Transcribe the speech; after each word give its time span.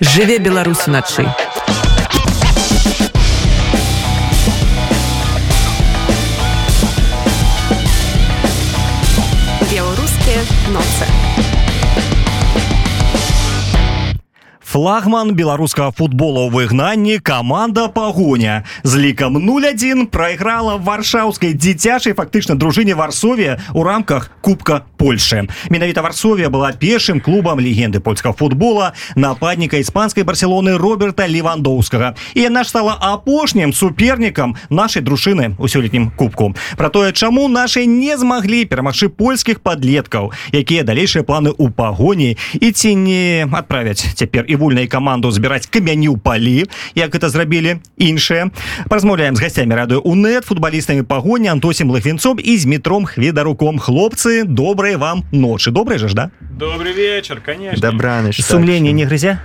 жыве 0.00 0.38
беларус 0.38 0.86
уначы 0.88 1.26
беларускія 9.70 10.40
ноцы 10.72 11.19
флагман 14.80 15.34
беларускага 15.36 15.92
футбола 15.92 16.48
ў 16.48 16.56
выгнанні 16.56 17.20
команда 17.20 17.92
пагоня 17.92 18.64
з 18.80 18.96
лікам 18.96 19.36
01 19.36 20.08
прайграла 20.08 20.80
варшаўскай 20.80 21.52
дзіцячай 21.52 22.16
фактычна 22.16 22.56
дружыне 22.56 22.96
варсове 22.96 23.60
у 23.76 23.84
рамках 23.84 24.30
кубка 24.40 24.88
Польшы 24.96 25.48
менавіта 25.68 26.00
варсовія 26.00 26.48
была 26.48 26.72
першым 26.72 27.20
клубам 27.20 27.60
легенды 27.60 28.00
польскага 28.00 28.32
футбола 28.36 28.92
нападніка 29.16 29.76
іспанскай 29.80 30.24
барселоны 30.24 30.76
роберта 30.76 31.24
левандоўскага. 31.24 32.14
І 32.34 32.48
яна 32.48 32.64
ж 32.64 32.68
стала 32.68 32.96
апошнім 33.00 33.72
супернікам 33.72 34.56
нашай 34.68 35.00
дружыны 35.02 35.56
у 35.56 35.68
сёлетнім 35.68 36.10
кубку. 36.16 36.52
Про 36.76 36.88
тое 36.88 37.12
чаму 37.12 37.48
нашай 37.48 37.86
не 37.86 38.16
змаглі 38.16 38.64
перамагчы 38.64 39.08
польскіх 39.08 39.60
подлеткаў 39.60 40.32
якія 40.52 40.84
далейшыя 40.84 41.24
планы 41.24 41.56
ў 41.56 41.72
пагоні 41.72 42.36
і 42.60 42.72
ці 42.72 42.94
не 42.96 43.48
адправяць 43.48 44.04
цяпер 44.16 44.44
і 44.48 44.56
вольнай 44.70 44.86
каманду 44.86 45.30
збіраць 45.34 45.66
камяню 45.66 46.16
палі 46.16 46.64
як 46.94 47.14
это 47.14 47.28
зрабілі 47.28 47.82
іншыя. 47.98 48.50
Размаўляем 48.86 49.34
з 49.34 49.42
гасцямі 49.42 49.74
радыё 49.74 49.98
унет 49.98 50.46
футбалістамі 50.46 51.02
пагоні 51.02 51.48
антосім 51.50 51.90
лахвінцом 51.90 52.38
і 52.38 52.56
з 52.56 52.66
метром 52.66 53.04
хведаруком 53.04 53.82
хлопцы 53.82 54.44
добрыя 54.46 54.98
вам 54.98 55.24
ночы. 55.32 55.70
Добрый 55.70 55.98
же 55.98 56.08
ж 56.08 56.14
да? 56.14 56.30
Добрый 56.40 56.92
вечер 56.92 57.42
конечно. 57.44 57.90
Добраныч 57.90 58.40
сумленне 58.42 58.92
не 58.92 59.04
грызя 59.04 59.40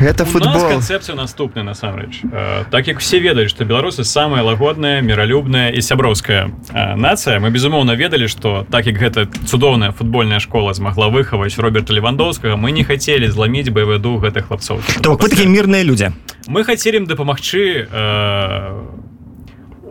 гэта 0.00 0.24
футбол. 0.24 0.68
канцэпцыя 0.68 1.14
наступная 1.14 1.64
насамрэч 1.64 2.24
так 2.70 2.88
як 2.88 2.98
все 2.98 3.20
ведаюць 3.20 3.50
што 3.50 3.64
беларусы 3.64 4.04
самая 4.04 4.42
лагодная 4.42 5.00
міралюбная 5.00 5.70
і 5.70 5.80
сяброўская 5.80 6.50
э, 6.72 6.94
нацыя 6.96 7.38
мы 7.38 7.50
безумоўна 7.50 7.94
ведалі 7.94 8.26
што 8.26 8.66
так 8.70 8.86
як 8.86 8.96
гэта 8.96 9.28
цудоўная 9.46 9.92
футбольная 9.92 10.40
школа 10.40 10.72
змагла 10.74 11.08
выхаваць 11.08 11.56
роберта 11.58 11.92
левандоўскага 11.92 12.56
мы 12.56 12.72
не 12.72 12.84
хацелі 12.84 13.28
зламіць 13.28 13.68
бвд 13.68 14.06
гэтых 14.24 14.48
хлапцоў 14.48 14.80
то 15.02 15.14
вы 15.14 15.28
такія 15.28 15.48
мірныя 15.48 15.84
людзі 15.84 16.16
мы 16.48 16.64
хацелі 16.64 17.04
ім 17.04 17.06
дапамагчы 17.06 17.84
э, 17.84 18.80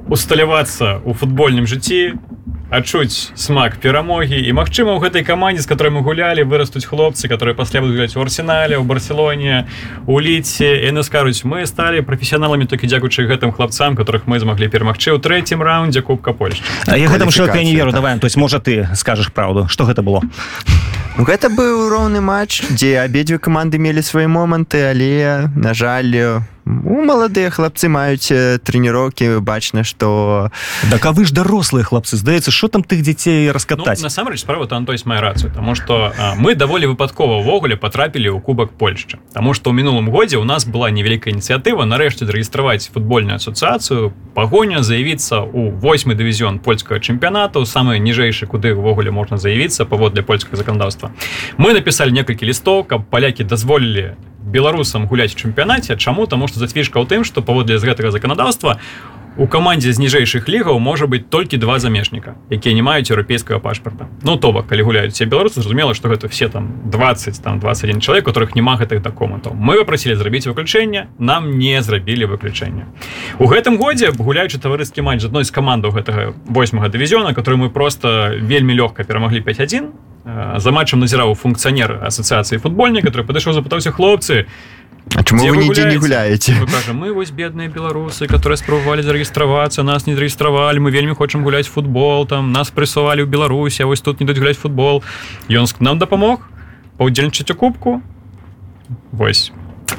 усталявацца 0.09 1.02
у 1.05 1.13
футбольным 1.13 1.67
жыцці 1.69 2.17
адчуць 2.69 3.31
смак 3.35 3.77
перамогі. 3.81 4.37
І 4.37 4.53
магчыма 4.53 4.93
у 4.93 5.01
гэтай 5.01 5.25
камандзе 5.25 5.63
з 5.63 5.67
которой 5.67 5.89
мы 5.89 6.01
гулялі 6.01 6.45
вырастуць 6.45 6.85
хлопцы 6.85 7.27
которые 7.27 7.55
пасля 7.55 7.81
будуць 7.81 7.97
гуляць 7.97 8.15
у 8.15 8.21
арсенале 8.21 8.77
у 8.77 8.83
барселоне 8.83 9.67
у 10.05 10.19
ліце. 10.19 10.85
Яны 10.85 11.03
скажуць 11.03 11.43
мы 11.43 11.65
сталі 11.65 12.01
прафесіяналамі 12.01 12.69
толькі 12.69 12.87
дзякуючы 12.87 13.25
гэтым 13.25 13.51
хлапцам 13.51 13.97
которых 13.97 14.29
мы 14.29 14.39
змаглі 14.39 14.69
перамагчы 14.69 15.11
ў 15.11 15.19
трэцім 15.19 15.61
раундзе 15.61 16.01
кубка 16.01 16.33
Польшчы 16.33 16.63
я 16.87 17.09
гэтаму 17.09 17.31
не 17.63 17.75
веру. 17.75 17.91
Давай 17.91 18.19
то 18.19 18.25
есть 18.25 18.37
можа 18.37 18.59
ты 18.59 18.87
скажешь 18.95 19.33
праўду 19.33 19.67
что 19.67 19.85
гэта 19.85 20.01
было? 20.01 20.21
Ну, 21.17 21.25
гэта 21.25 21.49
быў 21.49 21.89
роўны 21.89 22.21
матч 22.21 22.63
дзе 22.69 23.01
абедзве 23.01 23.39
каманды 23.39 23.81
мелі 23.81 24.01
свае 24.05 24.27
моманты 24.27 24.85
але 24.93 25.49
на 25.55 25.73
жаль 25.73 26.45
у 26.65 27.02
маладыя 27.02 27.49
хлапцы 27.49 27.89
маюць 27.89 28.29
трэніроўкі 28.63 29.39
бачна 29.41 29.83
што 29.83 30.52
да 30.91 30.97
кавы 31.02 31.25
ж 31.25 31.33
дарослыя 31.33 31.83
хлапцы 31.83 32.17
здаецца 32.19 32.52
що 32.52 32.67
там 32.67 32.83
тых 32.83 33.02
дзяцей 33.02 33.52
раскатаць 33.52 33.99
ну, 33.99 34.09
насамрэч 34.09 34.41
справа 34.41 34.67
там 34.67 34.85
той 34.85 34.97
мае 35.05 35.21
рацыю 35.21 35.52
тому 35.53 35.75
что 35.75 36.13
мы 36.37 36.55
даволі 36.55 36.93
выпадкова 36.93 37.41
ўвогуле 37.41 37.75
потрапілі 37.75 38.35
ў 38.35 38.41
кубак 38.41 38.75
Польшчы 38.75 39.17
Таму 39.33 39.53
што 39.53 39.71
ў 39.71 39.81
мінулым 39.81 40.09
годзе 40.09 40.37
у 40.37 40.43
нас 40.43 40.65
была 40.65 40.91
невялікая 40.91 41.33
ініцыятыва 41.33 41.85
нарэшце 41.85 42.25
зарэгістраваць 42.25 42.89
футбольную 42.93 43.39
асацыяцыю 43.39 44.13
пагоня 44.35 44.83
заявіцца 44.83 45.41
у 45.41 45.71
восьмы 45.71 46.15
дывізіён 46.15 46.59
польскага 46.59 46.99
чэмпіянату 46.99 47.65
самы 47.65 47.99
ніжэйшы 47.99 48.45
куды 48.45 48.76
ўвогуле 48.76 49.11
можна 49.11 49.37
заявіцца 49.37 49.86
паводле 49.86 50.21
польскага 50.21 50.58
заканадаўства 50.58 51.11
мы 51.58 51.73
напісалі 51.73 52.11
некалькі 52.14 52.45
лістоў 52.45 52.86
каб 52.86 53.08
палякі 53.09 53.43
дазволілі 53.43 54.15
беларусам 54.49 55.05
гуляць 55.08 55.33
у 55.36 55.39
чэмпіянаце 55.39 55.95
чаму 55.95 56.26
таму 56.26 56.49
што 56.49 56.60
зацвішка 56.60 56.99
ў 56.99 57.05
тым 57.05 57.21
што 57.23 57.45
паводле 57.45 57.77
з 57.77 57.86
гэтага 57.86 58.11
заканадаўства 58.11 58.77
у 59.39 59.48
камандзе 59.48 59.93
з 59.93 60.02
ніжэйшых 60.04 60.49
лігаў 60.52 60.80
можа 60.83 61.08
быць 61.08 61.23
толькі 61.32 61.55
два 61.61 61.80
замежніка 61.80 62.36
якія 62.52 62.76
не 62.76 62.83
маюць 62.83 63.08
еўрапейскага 63.08 63.64
пашпарта 63.64 64.09
Ну 64.23 64.36
то 64.36 64.52
бок 64.52 64.67
калі 64.67 64.83
гуляюць 64.83 65.15
беларусы 65.15 65.61
зразумела 65.61 65.93
што 65.93 66.09
гэта 66.09 66.27
все 66.27 66.49
там 66.49 66.67
20 66.92 67.39
там 67.43 67.59
21 67.59 68.02
чалавек 68.02 68.26
которых 68.26 68.55
няма 68.55 68.76
гэтых 68.76 69.02
дакументаў 69.02 69.55
мы 69.55 69.80
выпрасілі 69.80 70.20
зрабіць 70.20 70.43
выключэнне 70.43 71.08
нам 71.20 71.58
не 71.58 71.82
зрабілі 71.82 72.26
выключэнне 72.36 72.92
у 73.39 73.48
гэтым 73.48 73.77
годзе 73.77 74.11
гуляючы 74.11 74.59
таварыскі 74.59 75.02
матч 75.02 75.23
адной 75.23 75.48
з 75.48 75.52
камандаў 75.55 75.95
гэтага 75.95 76.33
восьмага 76.43 76.89
дывізіёна 76.89 77.33
который 77.33 77.55
мы 77.55 77.70
просто 77.70 78.36
вельмі 78.36 78.76
лёгка 78.76 79.04
перамаглі 79.04 79.39
51 79.39 80.08
за 80.25 80.71
матчам 80.71 80.99
назіраў 80.99 81.33
функцыянер 81.35 82.03
асацыяцыі 82.03 82.59
футбольні 82.59 83.02
который 83.02 83.25
падышоў 83.25 83.53
запытаўся 83.53 83.91
хлопцы 83.91 84.47
А 85.15 85.23
чому 85.23 85.41
вы 85.41 85.57
нідзе 85.57 85.89
не 85.89 85.97
гуляеце 85.97 86.53
кажем, 86.69 86.97
мы 86.97 87.13
вось 87.13 87.31
бедныя 87.31 87.69
беларусы 87.69 88.27
которые 88.27 88.58
спрабавалі 88.58 89.02
зарэгістравацца 89.02 89.83
нас 89.83 90.05
не 90.08 90.13
зарэгістравалі 90.13 90.79
мы 90.79 90.91
вельмі 90.91 91.15
хочам 91.15 91.43
гуляць 91.43 91.67
футбол 91.67 92.27
там 92.27 92.52
нас 92.52 92.69
прысувалі 92.69 93.23
ў 93.23 93.29
Беларусі 93.29 93.83
вось 93.83 94.02
тут 94.02 94.19
не 94.19 94.27
даць 94.27 94.37
гуляць 94.37 94.59
футбол 94.59 95.03
ён 95.49 95.65
нам 95.79 95.97
дапамог 95.97 96.45
паўдзельнічаць 96.99 97.52
у 97.52 97.55
кубку? 97.55 98.02
Вось 99.11 99.52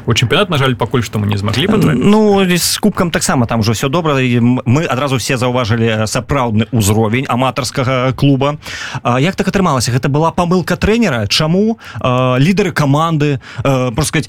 у 0.06 0.14
чэмпіонат 0.14 0.50
на 0.50 0.58
жаль 0.58 0.74
пакуль 0.74 1.02
што 1.02 1.18
мы 1.18 1.26
не 1.26 1.36
змаглі 1.36 1.68
ну 1.94 2.42
з 2.44 2.78
кубкам 2.78 3.10
таксама 3.10 3.46
там 3.46 3.60
уже 3.60 3.72
все 3.72 3.88
добра 3.88 4.14
мы 4.20 4.84
адразу 4.84 5.16
все 5.16 5.36
заўважылі 5.36 6.06
сапраўдны 6.06 6.66
ўзровень 6.72 7.26
аматарскага 7.28 8.12
клуба. 8.12 8.56
А, 9.02 9.20
як 9.20 9.36
так 9.36 9.48
атрымалася? 9.48 9.92
Гэта 9.92 10.08
была 10.08 10.32
памылка 10.32 10.76
трэнера? 10.76 11.26
Чаму 11.26 11.78
лідары 12.02 12.72
каманды 12.72 13.40
сказать 14.04 14.28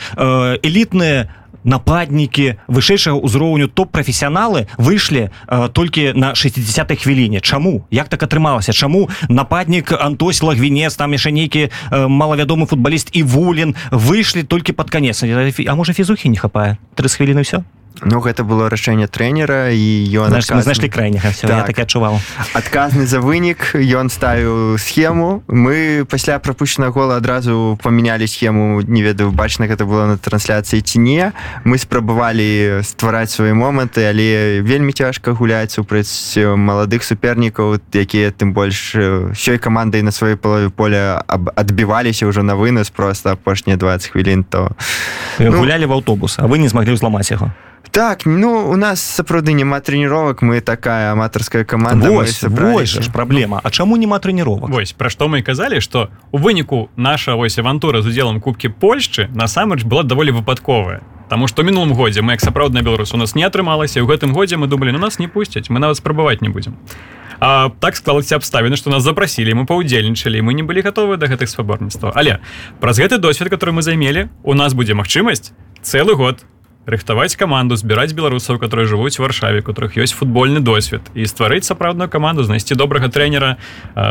элітныя 0.64 1.41
нападнікі 1.64 2.62
вышэйшага 2.68 3.18
ўзроўню 3.22 3.68
топ-прафесіяналы 3.68 4.68
выйшлі 4.78 5.30
э, 5.30 5.70
толькі 5.74 6.14
на 6.14 6.36
60 6.36 6.92
хвіліне. 7.00 7.40
Чаму? 7.42 7.86
Як 7.92 8.10
так 8.10 8.24
атрымалася? 8.24 8.74
Чаму 8.74 9.10
нападнік 9.30 9.92
Антось 9.92 10.44
лагвінец 10.44 10.96
там 10.96 11.12
яшчэ 11.14 11.32
нейкі 11.32 11.70
э, 11.70 12.08
малавядомы 12.08 12.66
футбаліст 12.66 13.10
і 13.14 13.24
вулін 13.24 13.76
выйшлі 13.92 14.44
толькі 14.44 14.74
под 14.74 14.90
канец? 14.90 15.24
А 15.24 15.76
можа 15.76 15.94
фізухі 15.94 16.30
не 16.30 16.38
хапае? 16.38 16.78
Тры 16.96 17.10
хвіліны 17.10 17.42
ўсё 17.46 17.64
Ну 18.03 18.19
гэта 18.19 18.44
было 18.44 18.69
рашэнне 18.69 19.06
трэнера 19.07 19.69
і 19.69 20.09
ён 20.17 20.34
знайшлі 20.41 20.89
крайняга 20.89 21.29
так. 21.38 21.67
так 21.69 21.78
адчуваў. 21.79 22.17
Адказны 22.57 23.06
за 23.06 23.22
вынік 23.22 23.78
ён 23.78 24.09
ставіў 24.09 24.78
схему. 24.81 25.44
Мы 25.47 26.06
пасля 26.09 26.39
прапушчана 26.39 26.89
гола 26.89 27.17
адразу 27.17 27.78
памянялі 27.84 28.25
схему 28.25 28.81
не 28.81 29.01
ведаю 29.06 29.31
бачна 29.31 29.69
гэта 29.69 29.85
было 29.85 30.07
на 30.09 30.17
трансляцыі 30.17 30.81
ці 30.81 30.97
не. 31.00 31.31
Мы 31.63 31.78
спрабавалі 31.78 32.81
ствараць 32.81 33.29
свае 33.29 33.53
моманты 33.53 34.09
але 34.09 34.62
вельмі 34.66 34.94
цяжка 34.94 35.38
гуляць 35.38 35.72
супраць 35.72 36.38
маладых 36.38 37.06
супернікаў 37.06 37.78
якія 37.94 38.33
тым 38.33 38.53
больш 38.53 38.97
сёй 39.38 39.57
камандай 39.62 40.01
на 40.01 40.12
сваёй 40.12 40.35
палове 40.41 40.69
поля 40.69 41.22
адбіваліся 41.28 42.25
ўжо 42.25 42.41
на 42.41 42.57
вынос 42.57 42.89
просто 42.89 43.38
апошнія 43.38 43.78
20 43.78 44.12
хвілін 44.12 44.44
то 44.44 44.72
ну, 45.39 45.51
гулялі 45.51 45.85
в 45.85 45.94
аўтобус 45.94 46.39
а 46.39 46.47
вы 46.47 46.57
не 46.57 46.68
змаглі 46.68 46.97
ўзламаць 46.97 47.31
яго 47.31 47.51
так 47.92 48.25
ну 48.25 48.69
у 48.69 48.75
нас 48.75 49.02
сапраўды 49.02 49.53
няма 49.53 49.80
трэніровак 49.80 50.42
мы 50.42 50.62
такая 50.62 51.12
аматарская 51.12 51.66
команда 51.66 52.08
ж 52.25 53.12
праблема 53.12 53.59
А 53.64 53.72
чаму 53.72 53.97
няма 53.97 54.19
трэніровак 54.19 54.69
Вось 54.69 54.94
пра 54.94 55.09
што 55.09 55.28
мы 55.28 55.42
казалі 55.42 55.81
што 55.81 56.09
у 56.31 56.38
выніку 56.38 56.90
наша 56.96 57.36
вось 57.36 57.58
авантура 57.58 58.02
з 58.02 58.08
удзелам 58.08 58.40
кубкі 58.40 58.69
Польшчы 58.69 59.30
насамрэч 59.34 59.83
была 59.83 60.04
даволі 60.04 60.31
выпадковая. 60.31 61.01
Таму 61.30 61.48
што 61.48 61.63
мінулым 61.63 61.94
годзе 61.94 62.22
мы 62.22 62.33
як 62.33 62.42
сапраўдная 62.42 62.83
беларус 62.83 63.13
у 63.13 63.18
нас 63.18 63.36
не 63.36 63.44
атрымалася 63.44 64.04
у 64.04 64.07
гэтым 64.07 64.33
годзе 64.33 64.57
мы 64.57 64.68
думалі 64.68 64.92
на 64.92 65.00
нас 65.00 65.19
не 65.19 65.28
пусцяць 65.28 65.69
мы 65.69 65.80
нават 65.80 65.98
спрабаваць 65.98 66.42
не 66.42 66.50
будзем 66.50 66.78
А 67.39 67.72
так 67.80 67.95
склалася 67.95 68.36
абставіны 68.36 68.75
што 68.75 68.92
нас 68.92 69.04
запрасілі 69.04 69.56
мы 69.56 69.66
паўдзельнічалі 69.66 70.42
мы 70.42 70.54
не 70.54 70.63
былі 70.63 70.83
гатовы 70.83 71.18
да 71.18 71.28
гэтых 71.28 71.50
спаборніцтва 71.50 72.12
але 72.16 72.39
праз 72.80 73.00
гэты 73.00 73.18
досвед 73.18 73.50
который 73.50 73.72
мы 73.72 73.81
займелі 73.81 74.30
у 74.44 74.54
нас 74.54 74.74
будзе 74.74 74.94
магчымасць 74.94 75.56
цэлы 75.81 76.16
год 76.16 76.45
рыхтаваць 76.86 77.38
каманду 77.38 77.75
збіраць 77.75 78.13
беларусаў 78.18 78.57
которые 78.57 78.88
жывуць 78.88 79.19
у 79.19 79.24
варшаве 79.24 79.62
которых 79.62 79.98
ёсць 80.01 80.18
футбольны 80.18 80.60
досвед 80.60 81.01
і 81.13 81.25
стварыць 81.30 81.66
сапраўдную 81.66 82.10
каманду 82.10 82.44
знайсці 82.44 82.74
добрага 82.75 83.07
тренера 83.07 83.57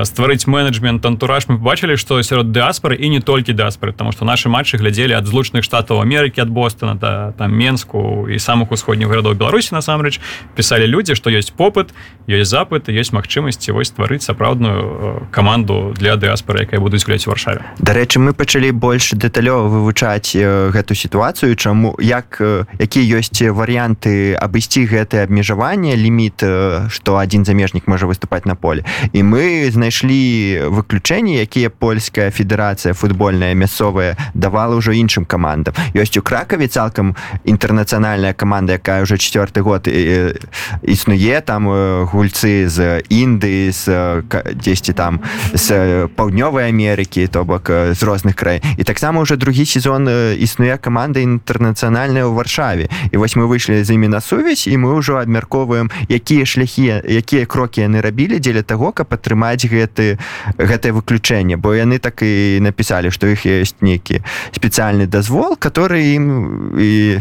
стварыць 0.04 0.46
менеджмент 0.46 1.04
антураж. 1.06 1.48
Мы 1.48 1.58
бачылі 1.58 1.96
што 1.98 2.22
сярод 2.22 2.52
дыаспоры 2.52 2.94
і 2.94 3.08
не 3.10 3.20
толькі 3.20 3.52
дыаспоры 3.52 3.92
тому 3.92 4.12
что 4.12 4.24
наши 4.24 4.48
матчы 4.48 4.78
глядзелі 4.78 5.18
ад 5.18 5.26
злучных 5.26 5.64
штатаў 5.64 6.00
Амерыкі 6.00 6.46
ад 6.46 6.50
Бостона 6.50 6.94
да 6.94 7.32
там 7.32 7.50
менску 7.50 8.28
і 8.30 8.38
самых 8.38 8.70
усходніх 8.70 9.08
гарадоў 9.08 9.34
Беларусі 9.34 9.74
насамрэч. 9.74 10.20
Пісалі 10.54 10.86
людзі 10.86 11.18
што 11.18 11.30
ёсць 11.30 11.50
попыт 11.50 11.90
ёсць 12.30 12.54
запыт 12.54 12.86
ёсць 12.86 13.10
магчымасці 13.10 13.74
вось 13.74 13.90
стварыць 13.90 14.22
сапраўдную 14.22 15.26
каманду 15.34 15.90
для 15.98 16.14
дыаспоры 16.14 16.62
якая 16.62 16.78
будуць 16.78 17.02
гуляць 17.02 17.26
у 17.26 17.34
варшаве. 17.34 17.66
Дарэчы 17.82 18.22
мы 18.22 18.30
пачалі 18.32 18.70
больш 18.70 19.10
дэталёва 19.18 19.66
вывучаць 19.66 20.38
гэту 20.38 20.94
сітуацыю 20.94 21.58
чаму 21.58 21.98
як 21.98 22.38
якія 22.78 23.20
ёсць 23.20 23.40
варыянты 23.40 24.34
абысці 24.34 24.86
гэтае 24.86 25.24
абмежаванне 25.24 25.96
ліміт 25.96 26.44
што 26.90 27.16
адзін 27.16 27.44
замежнік 27.44 27.86
можа 27.86 28.06
выступаць 28.06 28.46
на 28.46 28.54
поле. 28.54 28.84
І 29.12 29.22
мы 29.22 29.70
знайшлі 29.70 30.68
выключэнні 30.70 31.38
якія 31.40 31.70
польская 31.70 32.30
федэрацыя 32.30 32.94
футбольная 32.94 33.54
мясцовая 33.54 34.16
давала 34.34 34.76
ўжо 34.76 34.92
іншым 34.92 35.24
камандам 35.24 35.74
ёсць 35.94 36.16
у 36.18 36.22
кракаве 36.22 36.68
цалкам 36.68 37.16
інтэрнацыянальная 37.44 38.34
каманда 38.34 38.78
якая 38.80 39.02
ўжо 39.02 39.16
четверты 39.16 39.62
год 39.62 39.88
існуе 39.88 41.40
там 41.40 41.68
гульцы 42.06 42.68
з 42.68 43.02
Індыі 43.10 43.72
з 43.72 44.22
дзесьці 44.54 44.92
там 44.92 45.20
з 45.54 46.06
паўднёвай 46.16 46.70
Амерыкі 46.70 47.26
то 47.26 47.44
бок 47.44 47.70
з 47.70 48.00
розных 48.02 48.34
край 48.34 48.62
і 48.76 48.84
таксама 48.84 49.20
уже 49.20 49.36
другі 49.36 49.64
сезон 49.64 50.08
існуе 50.38 50.76
каманда 50.76 51.20
інтэрнацыянальная 51.20 52.24
ў 52.26 52.32
варшаве. 52.50 52.88
І 53.12 53.16
вось 53.16 53.36
мы 53.36 53.46
выйшлі 53.46 53.84
з 53.84 53.94
імі 53.94 54.08
на 54.08 54.20
сувязь 54.20 54.66
і 54.66 54.76
мы 54.76 54.98
ўжо 54.98 55.22
абмяркоўваем 55.22 55.90
якія 56.08 56.46
шляхі 56.46 57.02
якія 57.06 57.46
крокі 57.46 57.86
яны 57.86 58.00
рабілі 58.02 58.38
дзеля 58.38 58.62
таго 58.62 58.92
каб 58.92 59.14
атрымаць 59.14 59.66
гэты 59.66 60.18
гэтае 60.58 60.92
выключэнне. 60.92 61.56
Бо 61.56 61.74
яны 61.74 61.98
так 61.98 62.22
і 62.22 62.58
напісалі 62.60 63.10
што 63.10 63.30
іх 63.30 63.46
ёсць 63.46 63.78
нейкі 63.80 64.22
спецыяльны 64.50 65.06
дазвол 65.06 65.56
который 65.56 66.18
ім 66.18 66.74
і 66.78 67.20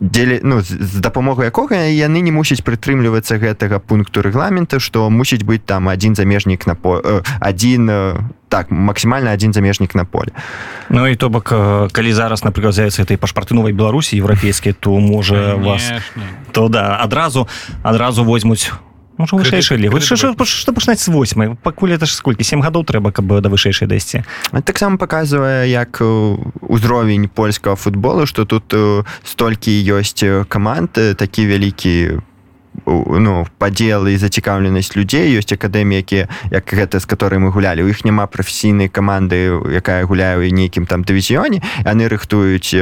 дзеля 0.00 0.40
ну 0.42 0.60
з 0.64 1.00
дапамогай 1.00 1.52
якога 1.52 1.76
яны 1.92 2.20
не 2.24 2.32
мусяць 2.32 2.64
прытрымлівацца 2.64 3.36
гэтага 3.36 3.78
пункту 3.78 4.22
рэгламента 4.22 4.80
што 4.80 5.10
мусіць 5.10 5.44
быць 5.44 5.64
там 5.64 5.88
адзін 5.88 6.16
замежнік 6.16 6.66
на 6.66 6.74
по 6.74 7.02
адзін 7.40 7.92
так 8.48 8.70
максімальна 8.70 9.32
адзін 9.32 9.52
замежнік 9.52 9.94
на 9.94 10.04
поле. 10.04 10.32
Ну 10.90 11.06
і 11.06 11.16
то 11.16 11.28
бок 11.28 11.52
калі 11.92 12.12
зараз 12.12 12.44
напрыклад 12.44 12.74
з'явіцца 12.74 13.02
этой 13.02 13.18
пашпарты 13.18 13.54
новай 13.54 13.72
беларусі 13.72 14.16
еўрапейскай 14.16 14.72
то 14.72 14.98
можа 14.98 15.56
вас 15.56 15.82
то 16.52 16.68
да 16.68 16.96
адразу 17.02 17.48
адразу 17.82 18.24
возьмуць 18.24 18.70
вышэйшай 19.18 19.80
што 20.44 20.72
пачынаць 20.72 21.00
з 21.00 21.08
восьмай? 21.08 21.56
Пакуль 21.56 21.92
это 21.92 22.06
ж 22.06 22.12
сколькі 22.12 22.44
сем 22.44 22.60
гадоў 22.60 22.84
трэба 22.84 23.12
каб 23.12 23.26
да 23.40 23.48
вышэйшай 23.48 23.88
дайсці? 23.88 24.24
Таксама 24.64 24.98
паказвае 24.98 25.70
як 25.70 26.00
узровень 26.60 27.28
польскага 27.28 27.76
футболу 27.76 28.26
што 28.26 28.44
тут 28.44 28.74
столькі 29.24 29.72
ёсць 29.72 30.46
каманд 30.48 30.92
такі 30.92 31.46
вялікі 31.46 32.20
по 32.20 32.35
ну 32.86 33.46
падзелы 33.58 34.14
і 34.14 34.20
зацікаўленасць 34.22 34.94
людзей 34.94 35.34
ёсць 35.34 35.52
акадэміі 35.52 35.98
якія 35.98 36.24
як 36.50 36.64
гэта 36.70 37.00
з 37.02 37.06
которой 37.06 37.42
мы 37.42 37.50
гулялі. 37.50 37.82
У 37.82 37.90
іх 37.90 38.04
няма 38.04 38.26
прафесійнай 38.26 38.88
каманды 38.88 39.58
якая 39.74 40.06
гуляе 40.06 40.38
ў 40.38 40.54
нейкім 40.54 40.86
там 40.86 41.02
дывізіёне. 41.02 41.62
Яны 41.82 42.06
рыхтуюць 42.06 42.74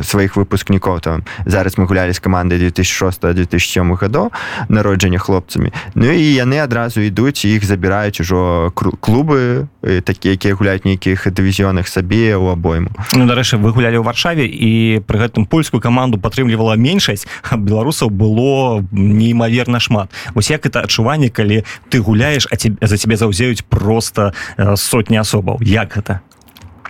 сваіх 0.00 0.36
выпускнікоў. 0.36 1.00
Там 1.00 1.24
зараз 1.44 1.76
мы 1.76 1.84
гулялі 1.84 2.12
з 2.12 2.20
камандай 2.20 2.58
2006-2007 2.58 3.96
гадоў 3.96 4.32
народжання 4.68 5.18
хлопцамі. 5.18 5.72
Ну 5.94 6.08
і 6.08 6.24
яны 6.32 6.58
адразу 6.64 7.00
ідуць 7.00 7.44
іх 7.44 7.64
забіраюць 7.64 8.20
ужо 8.20 8.72
клубы 8.74 9.68
такія 9.82 10.34
якія 10.38 10.54
гуляюць 10.54 10.84
нейкіх 10.84 11.26
дывізіёнах 11.26 11.90
сабе 11.90 12.36
у 12.36 12.54
абойму. 12.54 12.94
Ну 13.18 13.26
дарэчы 13.26 13.58
вы 13.58 13.74
гулялі 13.74 13.98
ў 13.98 14.06
варшаве 14.06 14.46
і 14.46 15.02
пры 15.02 15.26
гэтым 15.26 15.46
польскую 15.46 15.82
каманду 15.82 16.22
падтрымлівала 16.22 16.78
меншасць 16.78 17.26
беларусаў 17.50 18.10
было 18.10 18.86
не 18.92 19.32
неймаверна 19.32 19.80
шмат. 19.80 20.10
Вось 20.34 20.50
як 20.50 20.66
это 20.66 20.80
адчуванне 20.80 21.28
калі 21.28 21.64
ты 21.88 21.98
гуляешь 21.98 22.46
а 22.50 22.56
тебе 22.56 22.86
за 22.86 22.96
цябе 22.96 23.16
заўзеюць 23.16 23.62
просто 23.68 24.32
э, 24.56 24.76
сотні 24.76 25.16
асобаў? 25.16 25.58
Як 25.62 25.96
гэта? 25.96 26.20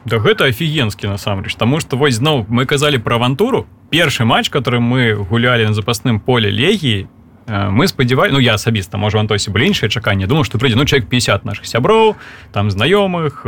Да 0.04 0.18
гэта 0.18 0.50
офігенскі 0.50 1.06
насамрэч. 1.06 1.54
Таму 1.54 1.80
што 1.80 1.96
вось 1.96 2.18
зноў 2.18 2.46
мы 2.48 2.66
казалі 2.66 2.98
пра 2.98 3.16
авантуру. 3.16 3.66
Першы 3.90 4.24
матч 4.24 4.50
который 4.50 4.80
мы 4.80 5.14
гулялі 5.14 5.64
на 5.66 5.72
запасным 5.72 6.20
поле 6.20 6.50
легіі 6.50 7.06
мы 7.46 7.88
спадзявалі 7.88 8.32
Ну 8.32 8.40
я 8.40 8.54
асабіста 8.54 8.98
можа 8.98 9.20
антосі 9.20 9.50
былі 9.50 9.66
іншыя 9.72 9.90
чаканні 9.90 10.26
думаю 10.26 10.44
што 10.44 10.58
прыйдзе 10.58 10.76
ну 10.76 10.84
чалавек 10.84 11.08
50 11.08 11.44
наших 11.44 11.66
сяброў 11.66 12.16
там 12.52 12.70
знаёмых 12.70 13.44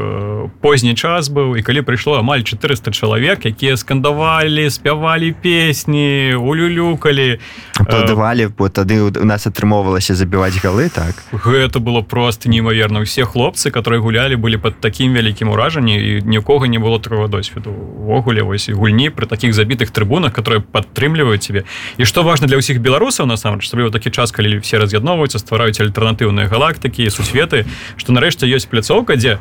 позні 0.61 0.95
час 0.95 1.31
быў 1.31 1.57
і 1.59 1.63
калі 1.63 1.81
прыйшло 1.87 2.19
амаль 2.19 2.43
400 2.43 2.91
чалавек 2.91 3.47
якія 3.47 3.77
скандавалі 3.77 4.71
спявалі 4.71 5.33
песні 5.33 6.35
улюлюкалі 6.35 7.39
падавалі 7.79 8.51
бо 8.59 8.69
тады 8.69 9.01
у 9.01 9.25
нас 9.25 9.47
атрымоўвалася 9.47 10.15
забіваць 10.15 10.59
галы 10.59 10.91
так? 10.91 11.15
Гэта 11.33 11.79
было 11.79 12.03
просто 12.03 12.49
неймаверна 12.49 13.01
усе 13.01 13.25
хлопцы 13.25 13.71
которые 13.71 14.01
гулялі 14.01 14.37
былі 14.37 14.59
под 14.59 14.81
такім 14.81 15.15
вялікім 15.15 15.49
уражанні 15.49 15.95
і 15.97 16.23
нікога 16.23 16.67
не 16.67 16.79
было 16.79 16.99
трого 16.99 17.29
досведу 17.29 17.71
увогуле 17.71 18.43
вось 18.43 18.69
гульні 18.69 19.11
при 19.11 19.27
таких 19.27 19.55
забітых 19.55 19.91
трыбунах 19.91 20.33
которые 20.33 20.61
падтрымліваюць 20.61 21.47
тебе 21.47 21.65
і 21.97 22.05
што 22.05 22.23
важно 22.23 22.47
для 22.47 22.59
ўсіх 22.59 22.81
беларусаў 22.81 23.27
насамрэч 23.27 23.69
асабліва 23.85 23.93
такі 23.93 24.11
час 24.11 24.33
калі 24.33 24.59
все 24.59 24.79
раз'ядноўваюцца 24.79 25.39
ствараюць 25.39 25.81
альтэрнатыўныя 25.81 26.49
галактыкі 26.49 27.11
сусветы 27.11 27.65
што 27.97 28.13
нарэшце 28.13 28.49
ёсць 28.49 28.69
пляцоўка 28.69 29.17
дзе 29.17 29.39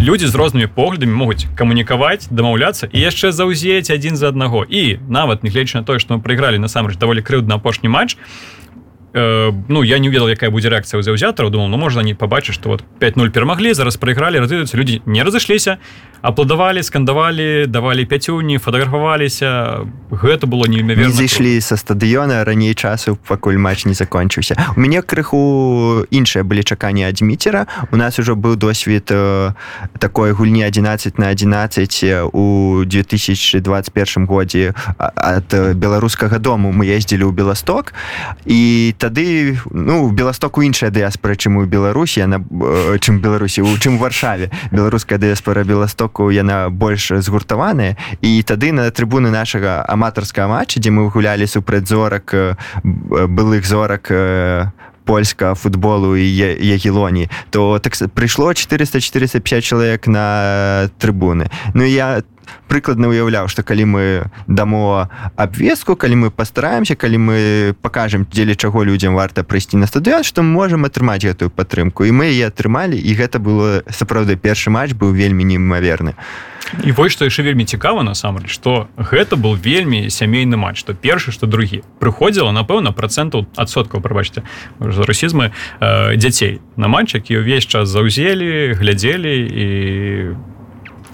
людзі 0.00 0.26
з 0.26 0.34
рознымі 0.34 0.66
поглядамі 0.66 1.14
могуць 1.14 1.46
камунікаваць 1.54 2.26
дамаўляцца 2.30 2.90
і 2.90 2.98
яшчэ 2.98 3.30
заўзець 3.30 3.90
адзін 3.90 4.16
за 4.16 4.32
аднаго. 4.32 4.64
І 4.64 4.98
нават 5.08 5.44
нягледзячы 5.44 5.78
на 5.78 5.84
тое 5.84 5.98
што 6.00 6.16
мы 6.16 6.24
прайгралі 6.24 6.58
насамрэч 6.58 6.98
даволі 6.98 7.22
крыўдна 7.22 7.60
апошні 7.60 7.88
матч 7.88 8.16
э, 9.14 9.52
ну 9.68 9.82
я 9.82 9.98
не 9.98 10.08
ведал 10.08 10.28
якая 10.28 10.50
будзе 10.50 10.68
рэакцыя 10.68 11.02
заўзятараў 11.02 11.50
думал 11.50 11.68
ну 11.68 11.78
можна 11.78 12.02
не 12.02 12.14
пабачыць 12.14 12.54
што 12.54 12.68
вот 12.68 12.84
5-0 13.00 13.30
перамаглі 13.30 13.74
зараз 13.74 13.96
прайгралі 13.96 14.42
разыдуцца 14.42 14.76
людзі 14.76 15.02
не 15.06 15.22
разышліся 15.22 15.78
апладавалі 16.24 16.82
скандавалі 16.82 17.66
давалі 17.66 18.04
пяцюні 18.04 18.58
фатаграфаваліся 18.58 19.84
гэта 20.10 20.48
было 20.48 20.64
неімаверна 20.66 21.12
зайшлі 21.12 21.60
са 21.60 21.76
стадыёна 21.76 22.44
раней 22.44 22.74
часу 22.74 23.18
пакуль 23.28 23.60
матч 23.60 23.84
не 23.84 23.94
закончыўся 23.94 24.56
у 24.76 24.80
мяне 24.80 25.02
крыху 25.02 26.08
іншыя 26.10 26.42
былі 26.42 26.64
чаканні 26.64 27.04
ад 27.04 27.20
міцера 27.20 27.66
у 27.92 27.96
нас 27.96 28.18
ужо 28.18 28.34
быў 28.34 28.56
досвед 28.56 29.12
э, 29.12 29.52
такой 29.98 30.32
гульні 30.32 30.64
11 30.64 31.18
на 31.18 31.28
11 31.28 32.32
у 32.32 32.82
2021 32.84 34.26
годзе 34.26 34.74
ад 34.98 35.52
беларускага 35.76 36.38
дому 36.38 36.72
мы 36.72 36.88
ездзілі 36.88 37.28
ў 37.28 37.32
беласток 37.36 37.92
і 38.48 38.94
тады 39.04 39.60
ну 39.68 40.08
беластоку 40.08 40.64
іншая 40.64 40.88
дыяспора 40.88 41.36
чым 41.36 41.60
у 41.60 41.68
беларусі 41.68 42.24
яна 42.24 42.40
чым 42.96 43.20
беларусі 43.20 43.60
у 43.60 43.76
чым 43.76 44.00
варшаве. 44.00 44.48
Беларуская 44.72 45.20
дыяспора 45.20 45.64
беласток 45.68 46.14
боку 46.14 46.30
яна 46.30 46.70
больш 46.70 47.10
згуртаваная. 47.10 47.96
І 48.22 48.42
тады 48.46 48.70
на 48.72 48.86
трыбуны 48.90 49.30
нашага 49.34 49.82
аматарскага 49.82 50.46
матча 50.46 50.78
дзе 50.78 50.94
мы 50.94 51.10
гулялі 51.10 51.46
супраць 51.46 51.90
зорак 51.90 52.30
былых 52.84 53.66
зорак 53.66 54.12
польска 55.04 55.54
футболу 55.54 56.16
і 56.16 56.24
ягелоні 56.24 57.28
то 57.50 57.78
так 57.78 57.92
прыйшло 58.14 58.54
400 58.54 59.00
450 59.00 59.64
чалавек 59.64 60.06
на 60.06 60.88
трыбуны. 61.02 61.50
Ну 61.74 61.82
я 61.82 62.22
прыкладна 62.68 63.08
уяўляў 63.08 63.48
што 63.48 63.62
калі 63.62 63.84
мы 63.84 64.04
дамо 64.46 65.08
абвеску 65.36 65.96
калі 65.96 66.16
мы 66.16 66.30
пастараемся 66.30 66.94
калі 66.94 67.18
мы 67.18 67.38
покажем 67.82 68.26
дзеля 68.30 68.54
чаго 68.54 68.84
людзям 68.84 69.14
варта 69.14 69.44
прыйсці 69.44 69.76
на 69.76 69.86
стадыён 69.86 70.22
што 70.24 70.42
можемм 70.42 70.84
атрымаць 70.84 71.24
гэтую 71.24 71.50
падтрымку. 71.50 72.04
І 72.04 72.12
мы 72.12 72.30
яе 72.30 72.48
атрымалі 72.48 72.98
і 72.98 73.10
гэта 73.14 73.38
было 73.38 73.82
сапраўды 73.90 74.36
першы 74.36 74.70
матч 74.70 74.92
быў 74.92 75.12
вельмі 75.12 75.44
немаверны. 75.44 76.14
І 76.82 76.92
вось 76.92 77.12
што 77.12 77.28
яшчэ 77.28 77.44
вельмі 77.44 77.64
цікава 77.68 78.02
насамрэч 78.02 78.50
што 78.50 78.88
гэта 78.96 79.36
был 79.36 79.54
вельмі 79.54 80.08
сямейны 80.10 80.56
матч 80.56 80.80
што 80.80 80.94
першы 80.94 81.30
што 81.30 81.46
другі. 81.46 81.84
Прыходзіла 82.00 82.50
напэўна 82.50 82.92
процентаў 82.92 83.46
адсоткаў 83.56 84.00
прабачце 84.00 84.42
расізмы 84.80 85.52
э, 85.52 86.16
дзяцей 86.16 86.60
на 86.76 86.88
матч 86.88 87.14
які 87.14 87.44
ўвесь 87.44 87.68
час 87.68 87.88
заўзелі 87.88 88.74
глядзелі 88.80 89.34
і 89.44 89.66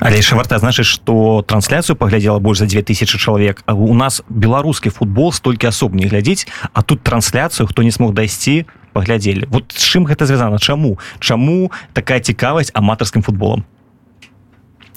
але 0.00 0.16
яшчэ 0.16 0.34
варта 0.34 0.58
значыць 0.58 0.88
что 0.88 1.44
трансляцыю 1.46 1.94
паглядзела 1.96 2.40
больш 2.40 2.58
за 2.58 2.66
2000 2.66 3.06
чалавек 3.20 3.62
а 3.66 3.74
у 3.74 3.94
нас 3.94 4.22
беларускі 4.28 4.90
футбол 4.90 5.32
столькі 5.32 5.68
асоб 5.68 5.94
не 5.94 6.08
глядзіць 6.08 6.48
а 6.72 6.82
тут 6.82 7.04
трансляцыю 7.04 7.68
хто 7.68 7.82
не 7.84 7.92
смог 7.92 8.16
дайсці 8.16 8.66
паглядзелі 8.92 9.46
вот 9.52 9.70
з 9.76 9.84
чым 9.84 10.08
гэта 10.08 10.26
звязана 10.26 10.58
чаму 10.58 10.98
чаму 11.20 11.70
такая 11.92 12.20
цікавасць 12.20 12.72
аматарскім 12.74 13.22
футболам 13.22 13.64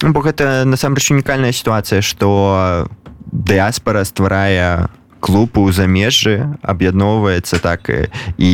бо 0.00 0.20
гэта 0.24 0.64
насамрэч 0.64 1.12
унікальная 1.12 1.52
сітуацыя 1.52 2.00
что 2.02 2.88
дыаспара 3.30 4.04
стварае 4.04 4.88
клуб 5.24 5.56
у 5.56 5.72
замежжы 5.72 6.52
аб'ядноўваецца 6.60 7.56
так 7.64 7.88
і 8.36 8.52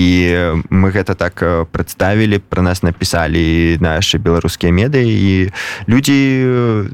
мы 0.70 0.88
гэта 0.94 1.18
так 1.18 1.42
прадставілі 1.74 2.38
пра 2.46 2.62
нас 2.62 2.86
напісалі 2.86 3.74
нашы 3.82 4.22
беларускія 4.22 4.70
медыі 4.70 5.10
і 5.10 5.34
людзі 5.90 6.18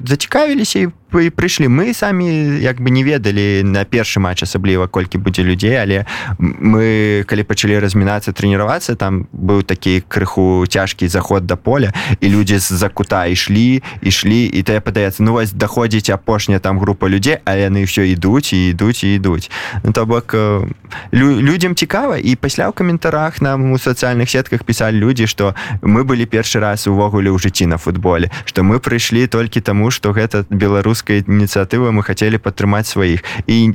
зацікавіліся 0.00 0.88
і 0.88 0.92
і 1.14 1.30
прыйшлі 1.30 1.68
мы 1.70 1.94
самі 1.94 2.58
як 2.60 2.80
бы 2.80 2.90
не 2.90 3.04
ведалі 3.04 3.62
на 3.62 3.84
першы 3.84 4.20
матч 4.20 4.42
асабліва 4.42 4.88
колькі 4.88 5.18
будзе 5.18 5.42
людзей 5.42 5.78
але 5.78 6.04
мы 6.38 7.22
калі 7.30 7.42
пачалі 7.46 7.78
размінацца 7.78 8.34
трэніравацца 8.34 8.96
там 8.98 9.30
быў 9.32 9.62
такі 9.62 10.02
крыху 10.08 10.66
цяжкі 10.66 11.08
заход 11.08 11.46
да 11.46 11.56
поля 11.56 11.94
і 12.20 12.28
людзі 12.28 12.58
з-за 12.58 12.88
кута 12.88 13.26
ішлі 13.26 13.82
ішлі 14.02 14.50
і 14.50 14.62
тая 14.62 14.80
падаецца 14.80 15.22
ну 15.22 15.38
вось 15.38 15.52
даходзіць 15.52 16.10
апошняя 16.10 16.58
там 16.58 16.78
група 16.78 17.08
людзей 17.08 17.38
а 17.44 17.54
яны 17.54 17.86
ўсё 17.86 18.02
ідуць 18.02 18.52
і 18.52 18.74
ідуць 18.74 19.04
і 19.04 19.14
ідуць 19.14 19.50
ну, 19.84 19.92
то 19.92 20.06
бок 20.06 20.34
лю 21.14 21.28
людзям 21.40 21.74
цікава 21.74 22.18
і 22.18 22.34
пасля 22.36 22.68
ў 22.68 22.74
каментарах 22.74 23.40
нам 23.40 23.72
у 23.72 23.78
сацыяльных 23.78 24.28
сетках 24.28 24.64
пісалі 24.64 24.98
людзі 24.98 25.26
што 25.26 25.54
мы 25.80 26.04
былі 26.04 26.26
першы 26.26 26.60
раз 26.60 26.86
увогуле 26.86 27.30
ў 27.30 27.38
жыцці 27.38 27.70
на 27.70 27.78
футболе 27.78 28.28
што 28.44 28.66
мы 28.66 28.82
прыйшлі 28.82 29.26
толькі 29.30 29.62
таму 29.62 29.90
што 29.94 30.12
гэта 30.12 30.44
беларус 30.50 30.95
беларускай 30.96 31.24
ініцыятывы 31.28 31.92
мы 31.92 32.02
хацелі 32.02 32.38
падтрымаць 32.40 32.88
сваіх 32.88 33.20
і 33.46 33.74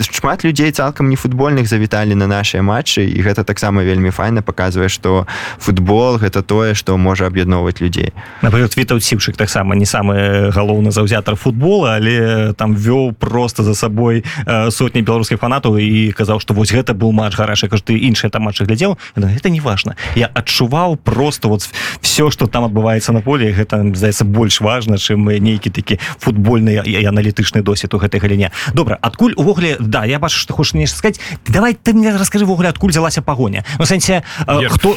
шмат 0.00 0.44
людзей 0.44 0.72
цалкам 0.72 1.08
не 1.08 1.16
футбольных 1.16 1.68
завіталі 1.68 2.14
на 2.14 2.26
нашыя 2.26 2.62
матчы 2.62 3.04
і 3.04 3.20
гэта 3.20 3.44
таксама 3.44 3.82
вельмі 3.82 4.10
файна 4.10 4.42
паказвае 4.42 4.88
што 4.88 5.26
футбол 5.58 6.16
гэта 6.16 6.42
тое 6.42 6.74
што 6.74 6.96
можа 6.96 7.26
аб'ядноўваць 7.26 7.80
людзей. 7.80 8.12
Напрыклад 8.42 8.76
вітаў 8.76 9.00
сіўчык 9.00 9.36
таксама 9.36 9.74
не 9.76 9.84
самы 9.84 10.50
галоўны 10.50 10.90
заўзятар 10.92 11.36
футбола 11.36 11.96
але 11.96 12.52
там 12.56 12.74
вёў 12.74 13.12
просто 13.12 13.62
за 13.62 13.74
сабой 13.74 14.24
сотні 14.70 15.02
беларускіх 15.02 15.40
фанатаў 15.40 15.76
і 15.76 16.12
казаў 16.12 16.40
што 16.40 16.54
вось 16.54 16.72
гэта 16.72 16.94
быў 16.94 17.12
матч 17.12 17.36
гарашы 17.36 17.68
кажу 17.68 17.84
ты 17.84 17.98
іншыя 17.98 18.30
там 18.30 18.48
матчы 18.48 18.64
глядзеў? 18.64 18.96
Гэта 19.16 19.50
не 19.50 19.60
важна 19.60 19.96
я 20.16 20.30
адчуваў 20.32 20.96
просто 20.96 21.48
вот 21.48 21.68
все 22.00 22.30
что 22.30 22.46
там 22.46 22.64
адбываецца 22.64 23.12
на 23.12 23.20
поле 23.20 23.52
гэта 23.52 23.82
здаецца 23.94 24.24
больш 24.24 24.60
важна 24.60 24.96
чым 24.96 25.28
нейкі 25.28 25.70
такі 25.70 25.98
футбольны 26.18 26.61
і 26.62 27.04
аналітычны 27.06 27.62
досвед 27.62 27.94
у 27.94 27.98
гэтай 27.98 28.20
галіне. 28.20 28.50
Добра 28.74 28.98
адкуль 29.00 29.34
увогуле 29.36 29.76
да 29.80 30.04
я 30.04 30.18
бачу 30.18 30.38
што 30.38 30.54
хочаш 30.54 30.74
нешта 30.74 30.98
сказаць. 30.98 31.20
Давай 31.48 31.74
ты 31.74 31.92
мне 31.92 32.14
раскажы 32.14 32.44
ввогуле 32.44 32.68
адкуль 32.68 32.90
взялася 32.90 33.22
пагоня. 33.22 33.64
Ну 33.78 33.84
сэнсе 33.84 34.22
хто 34.46 34.96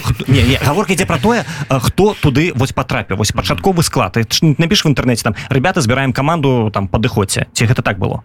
гаворка 0.62 0.94
ідзе 0.94 1.06
пра 1.06 1.18
тое 1.18 1.46
хто 1.70 2.16
туды 2.22 2.52
вось 2.56 2.72
потрапіў 2.72 3.18
вось 3.18 3.32
пачатковы 3.32 3.84
склад. 3.84 4.18
Напіш 4.42 4.86
в 4.86 4.90
інтэрнэце 4.92 5.24
там 5.24 5.36
ребята 5.50 5.82
збіраем 5.82 6.14
каманду 6.14 6.70
там 6.74 6.88
падыходзьце 6.88 7.48
ці 7.54 7.66
гэта 7.66 7.82
так 7.82 8.00
было? 8.00 8.22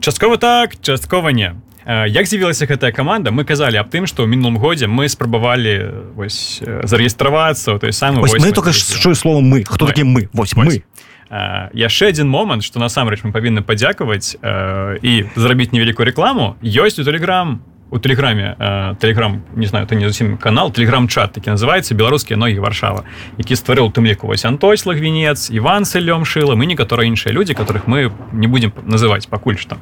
Часткова 0.00 0.36
так 0.36 0.80
часткова 0.80 1.28
не. 1.30 1.54
Як 1.88 2.26
з'явілася 2.26 2.66
гэтая 2.68 2.92
каманда? 2.92 3.32
Мы 3.32 3.48
казалі 3.48 3.80
аб 3.80 3.88
тым 3.88 4.04
што 4.04 4.20
ў 4.20 4.28
мінулым 4.28 4.60
годзе 4.60 4.84
мы 4.84 5.08
спрабавалі 5.08 6.12
вось 6.20 6.60
зарэгістравацца 6.60 7.80
той 7.80 7.96
самы 7.96 8.20
мы 8.20 8.52
только 8.52 8.76
чую 8.76 9.16
слово 9.16 9.40
мы 9.40 9.64
хто 9.64 9.88
такі 9.88 10.04
мы 10.04 10.28
вось. 10.36 10.52
мы 10.52 10.84
яшчэ 11.30 12.08
один 12.08 12.28
момант 12.28 12.64
что 12.64 12.80
насамрэч 12.80 13.24
мы 13.24 13.32
павінны 13.32 13.62
падзякаваць 13.62 14.36
і 14.40 15.12
зрабіць 15.36 15.72
невялікую 15.72 16.06
рекламу 16.06 16.56
ёсць 16.62 16.98
у 16.98 17.04
телеграм 17.04 17.60
у 17.90 17.98
тэлеграме 17.98 18.96
тэлеграм 19.00 19.42
не 19.56 19.66
знаю 19.66 19.86
ты 19.86 19.96
не 19.96 20.06
зусім 20.06 20.36
канал 20.36 20.70
тэлеграм-чат 20.70 21.32
такі 21.32 21.50
называется 21.50 21.94
беларускія 21.94 22.36
ногі 22.36 22.58
варшава 22.58 23.04
які 23.38 23.54
стварыў 23.54 23.92
тым 23.92 24.06
ліку 24.06 24.26
вось 24.26 24.44
антось 24.44 24.86
лагвінец 24.86 25.50
Іван 25.50 25.84
сылём 25.84 26.24
шыла 26.24 26.54
мы 26.54 26.66
некаторыя 26.66 27.08
іншыя 27.08 27.32
людзі 27.32 27.54
которых 27.54 27.86
мы 27.86 28.12
не 28.32 28.46
будем 28.46 28.72
называць 28.84 29.26
пакуль 29.28 29.56
што 29.56 29.76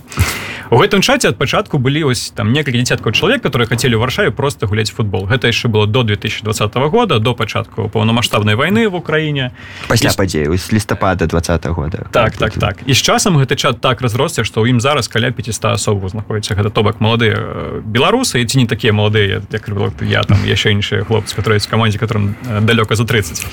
у 0.70 0.76
гэтым 0.78 1.02
чаце 1.02 1.28
ад 1.30 1.38
пачатку 1.38 1.78
былі 1.78 2.10
ось 2.10 2.30
там 2.34 2.52
некалькі 2.52 2.82
дзясяткаў 2.82 3.12
чалавек 3.12 3.42
которые 3.42 3.68
хацелі 3.68 3.96
варшаве 3.96 4.30
просто 4.30 4.66
гуляць 4.66 4.90
футбол. 4.90 5.26
Гэта 5.26 5.46
яшчэ 5.46 5.68
было 5.68 5.86
до 5.86 6.02
2020 6.02 6.74
года 6.90 7.18
до 7.18 7.34
пачатку 7.34 7.88
паўнамасштабнай 7.88 8.54
войны 8.54 8.88
в 8.88 8.94
Украіне 8.94 9.52
пасля 9.88 10.10
падзею 10.16 10.56
з 10.58 10.72
лістапада 10.72 11.26
20 11.26 11.66
года. 11.66 12.06
Так 12.10 12.36
так 12.36 12.52
так. 12.58 12.76
І 12.86 12.94
з 12.94 13.02
часам 13.02 13.38
гэты 13.38 13.56
чат 13.56 13.80
так 13.80 14.00
разросся 14.00 14.44
што 14.44 14.62
ў 14.62 14.74
ім 14.74 14.80
зараз 14.80 15.08
каля 15.08 15.30
500 15.30 15.78
асобу 15.78 16.08
знаходіцца 16.08 16.54
гэта 16.54 16.70
то 16.70 16.82
бок 16.82 17.00
маладыя 17.00 17.38
беларусы 17.96 18.44
ці 18.44 18.58
не 18.60 18.66
такія 18.68 18.92
маладыя 18.92 19.40
як 19.40 19.64
я 20.04 20.22
там 20.22 20.38
яшчэ 20.44 20.76
іншыя 20.76 21.04
хлопцы 21.08 21.32
которые 21.32 21.60
в 21.60 21.68
камандзе 21.68 21.98
которым 21.98 22.36
далёка 22.44 22.94
за 22.94 23.04
30 23.04 23.46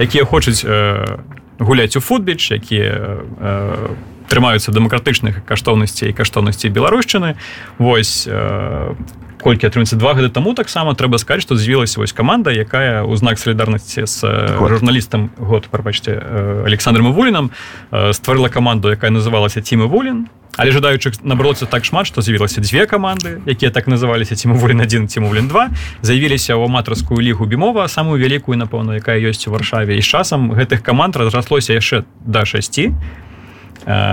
якія 0.00 0.24
хочуць 0.24 0.64
э, 0.64 1.18
гуляць 1.58 1.96
у 1.96 2.00
футбіч 2.00 2.50
якія 2.50 3.20
э, 3.20 3.94
трымаюцца 4.28 4.72
дэмакратычных 4.72 5.44
каштоўнасцей 5.44 6.12
каштоўнасцей 6.12 6.70
беларушчыны 6.70 7.36
восьось 7.78 8.24
э, 8.26 8.94
колькі 9.40 9.68
атрымецца 9.68 9.96
два 9.96 10.14
гады 10.14 10.32
таму 10.32 10.54
таксама 10.54 10.94
трэба 10.96 11.18
сказаць 11.18 11.44
што 11.44 11.56
з'явілася 11.56 12.00
вось 12.00 12.16
каманда 12.16 12.50
якая 12.50 13.04
ў 13.04 13.12
знак 13.20 13.36
салідарнасці 13.36 14.08
з 14.08 14.16
журналістам 14.56 15.30
год 15.36 15.68
прабачце 15.68 16.16
александром 16.64 17.12
вулінам 17.12 17.50
стварыла 17.90 18.48
каманду 18.48 18.88
якая 18.88 19.12
называлася 19.12 19.60
тімы 19.60 19.88
вулін 19.92 20.28
але 20.60 20.70
жадаючых 20.72 21.24
набралося 21.24 21.64
так 21.66 21.84
шмат 21.88 22.06
што 22.06 22.20
з'явілася 22.20 22.60
дзве 22.60 22.84
каманды 22.84 23.40
якія 23.48 23.72
так 23.72 23.88
называліся 23.88 24.36
цімувулін 24.36 24.80
один 24.84 25.08
цімувулін 25.08 25.48
2 25.48 25.68
заявіліся 26.04 26.52
ў 26.52 26.68
аматарскую 26.68 27.16
лігу 27.16 27.48
бімова 27.48 27.88
самую 27.88 28.20
вялікую 28.20 28.60
напэўна 28.60 29.00
якая 29.00 29.16
ёсць 29.16 29.48
у 29.48 29.56
варшаве. 29.56 29.96
І 29.96 30.04
з 30.04 30.08
часам 30.12 30.52
гэтых 30.52 30.84
каманд 30.84 31.16
разраслося 31.16 31.72
яшчэ 31.72 32.04
да 32.26 32.44
6 32.44 32.92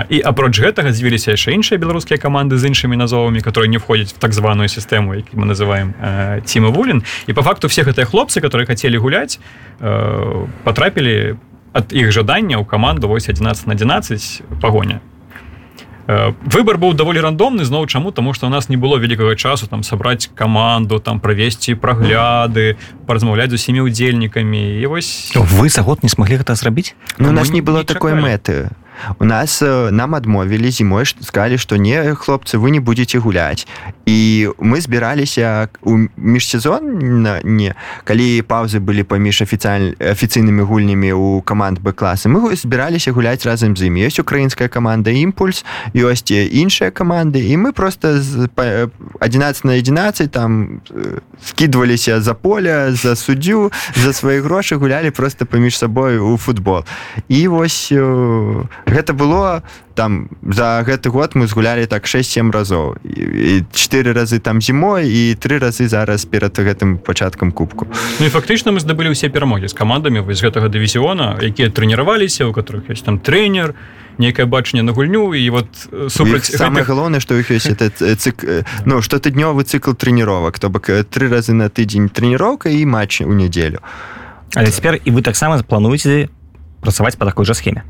і 0.08 0.18
апроч 0.24 0.56
гэтага 0.64 0.96
з'явіліся 0.96 1.36
яшчэ 1.36 1.52
іншыя 1.52 1.76
беларускія 1.76 2.16
каманды 2.16 2.56
з 2.56 2.72
іншымі 2.72 2.96
назовамі 2.96 3.44
которые 3.44 3.68
не 3.68 3.78
входзяць 3.78 4.16
в 4.16 4.18
так 4.24 4.32
званую 4.32 4.72
сістэму 4.72 5.20
які 5.20 5.36
мы 5.36 5.52
называем 5.52 5.92
ціма 6.48 6.72
вулін. 6.72 7.04
І 7.28 7.34
по 7.34 7.44
факту 7.44 7.68
все 7.68 7.84
гэтыя 7.84 8.08
хлопцы 8.08 8.40
которые 8.40 8.64
хацелі 8.64 8.98
гуляць 9.04 9.40
потрапілі 10.64 11.36
ад 11.76 11.92
іх 11.92 12.16
жадання 12.16 12.56
ў 12.56 12.64
каманду 12.64 13.12
вось 13.12 13.28
11 13.28 13.68
на 13.68 13.74
11 13.76 14.64
пагоня 14.64 15.04
Э, 15.04 15.17
выбор 16.08 16.78
быў 16.80 16.96
даволі 16.96 17.20
рандомны 17.20 17.66
зноў 17.68 17.88
чаму 17.88 18.12
тому 18.12 18.34
что 18.34 18.48
у 18.48 18.50
нас 18.50 18.70
не 18.70 18.78
было 18.78 18.98
вялікага 18.98 19.36
часу 19.36 19.68
там 19.68 19.84
сабраць 19.84 20.30
каманду 20.36 21.00
там 21.00 21.20
правесці 21.20 21.76
прагляды 21.76 22.78
паразмаўляць 23.06 23.52
з 23.52 23.60
усімі 23.60 23.82
удзельнікамі 23.84 24.80
і 24.80 24.86
вось 24.88 25.36
вы 25.36 25.70
за 25.70 25.82
год 25.82 26.04
не 26.04 26.10
смаглі 26.10 26.40
гэта 26.40 26.56
зрабіць 26.56 26.96
ну, 27.18 27.30
у 27.30 27.32
нас 27.32 27.52
не 27.52 27.62
было 27.62 27.84
такой 27.84 28.16
мэты 28.16 28.72
у 29.20 29.26
нас 29.26 29.62
э, 29.62 29.92
нам 29.92 30.16
адмовілі 30.16 30.72
зімой 30.72 31.06
сказали 31.06 31.58
что 31.58 31.78
не 31.78 32.16
хлопцы 32.16 32.58
вы 32.58 32.72
не 32.72 32.80
будете 32.80 33.20
гуляць 33.20 33.68
і 34.06 34.50
мы 34.60 34.82
збіраліся 34.82 35.70
у 35.82 35.98
міжсезон 36.18 37.00
не 37.44 37.76
калі 38.04 38.42
паўзы 38.42 38.80
былі 38.80 39.04
паміж 39.04 39.42
афіцыяль 39.42 39.94
афіцыйнымі 40.00 40.62
гульнямі 40.62 41.12
у 41.14 41.42
каманд 41.42 41.80
бы 41.80 41.94
класы 41.94 42.30
мы 42.30 42.56
збіраліся 42.56 43.12
гуляць 43.12 43.46
разам 43.46 43.78
з 43.78 43.88
ім 43.88 43.96
ёсць 43.98 44.20
украінская 44.20 44.68
команда 44.68 45.12
імпульс 45.12 45.66
ёсць 45.94 46.32
іншыя 46.32 46.92
каманды 46.92 47.44
і 47.48 47.58
мы 47.58 47.72
просто 47.72 48.22
з 48.22 48.50
11 49.20 49.66
на 49.66 49.74
11 49.74 50.32
там 50.32 50.82
скидываліся 51.44 52.22
за 52.22 52.34
поля 52.34 52.92
за 52.92 53.16
суддзю 53.16 53.72
за 53.96 54.14
свае 54.14 54.42
грошы 54.42 54.76
гулялі 54.76 55.12
просто 55.12 55.46
паміж 55.46 55.78
сабой 55.78 56.18
у 56.18 56.38
футбол. 56.38 56.84
І 57.28 57.48
вось 57.48 57.92
гэта 58.88 59.14
было 59.14 59.64
там 59.96 60.30
за 60.42 60.84
гэты 60.88 61.10
год 61.10 61.36
мы 61.36 61.48
згулялі 61.48 61.86
так 61.86 62.06
6-7 62.06 62.52
разоў. 62.52 62.96
І 63.04 63.66
четыре 63.74 64.14
разы 64.14 64.40
там 64.40 64.62
зімой 64.62 65.10
і 65.10 65.36
три 65.36 65.60
разы 65.60 65.88
зараз 65.88 66.26
перад 66.26 66.58
гэтым 66.58 66.98
пачаткам 66.98 67.52
кубку. 67.52 67.88
Ну 68.20 68.26
і 68.26 68.30
фактычна 68.30 68.72
мы 68.72 68.80
здабылі 68.80 69.12
ўсе 69.12 69.30
перамогі 69.30 69.68
з 69.68 69.76
камандамі 69.76 70.24
вось 70.24 70.40
гэтага 70.40 70.72
дывізіона 70.72 71.38
якія 71.44 71.70
трэніраваліся 71.70 72.48
у 72.48 72.54
которых 72.54 72.90
есть 72.90 73.04
там 73.04 73.20
тренер 73.20 73.76
некае 74.18 74.46
бачанне 74.46 74.84
на 74.84 74.94
гульню 74.94 75.36
і 75.36 75.50
вот 75.50 75.68
супраць 76.10 76.48
самое 76.48 76.84
гэтых... 76.84 76.88
галоўнае 76.88 77.20
што 77.20 77.36
іх 77.36 77.52
ёсць 77.52 77.68
это 77.68 77.92
цик 77.92 78.46
ну 78.86 79.02
штотыднёвы 79.02 79.64
цикл 79.68 79.92
трэніровак. 79.92 80.60
То 80.60 80.70
бок 80.70 80.88
тры 81.12 81.28
разы 81.28 81.52
на 81.52 81.68
тыдзень 81.68 82.08
трэніроўка 82.10 82.70
і 82.70 82.86
матч 82.86 83.22
у 83.22 83.34
нядзелю. 83.34 83.84
Але 84.56 84.72
цяпер 84.72 85.02
і 85.04 85.12
вы 85.12 85.22
таксама 85.22 85.60
плануеце 85.60 86.30
працаваць 86.82 87.18
по 87.18 87.26
такой 87.26 87.46
жа 87.46 87.54
схеме 87.54 87.84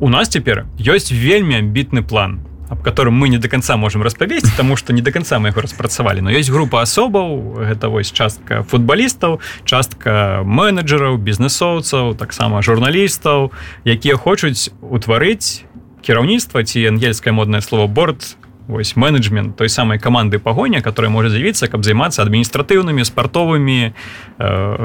у 0.00 0.08
нас 0.08 0.28
цяпер 0.28 0.64
ёсць 0.80 1.12
вельмі 1.12 1.60
амбітны 1.60 2.02
план 2.02 2.40
об 2.70 2.82
котором 2.82 3.14
мы 3.14 3.28
не 3.28 3.38
до 3.38 3.48
конца 3.48 3.76
можем 3.76 4.02
распавесці 4.02 4.52
тому 4.56 4.76
что 4.76 4.92
не 4.92 5.02
до 5.02 5.12
конца 5.12 5.38
мы 5.38 5.48
яго 5.48 5.60
распрацавалі. 5.60 6.20
Но 6.20 6.30
есть 6.30 6.50
група 6.50 6.82
асобаў 6.82 7.66
гэта 7.68 7.88
вось 7.88 8.12
частка 8.12 8.62
футбалістаў 8.62 9.40
частка 9.64 10.42
менеджераў 10.44 11.18
бізнесоўцаў 11.18 12.14
таксама 12.14 12.62
журналістаў 12.62 13.52
якія 13.84 14.16
хочуць 14.16 14.70
утварыць 14.80 15.64
кіраўніцтва 16.02 16.64
ці 16.64 16.86
ангельскае 16.88 17.32
моднае 17.32 17.60
слово 17.60 17.86
борт 17.86 18.36
вось 18.68 18.96
менеджмент 18.96 19.56
той 19.56 19.68
самой 19.68 19.98
команды 19.98 20.38
пагоня 20.38 20.80
которая 20.80 21.10
можа 21.10 21.28
з'явіцца 21.28 21.66
каб 21.66 21.84
займацца 21.84 22.22
адміністратыўнымі 22.22 23.04
спартовымі 23.04 23.90
э, 23.90 23.92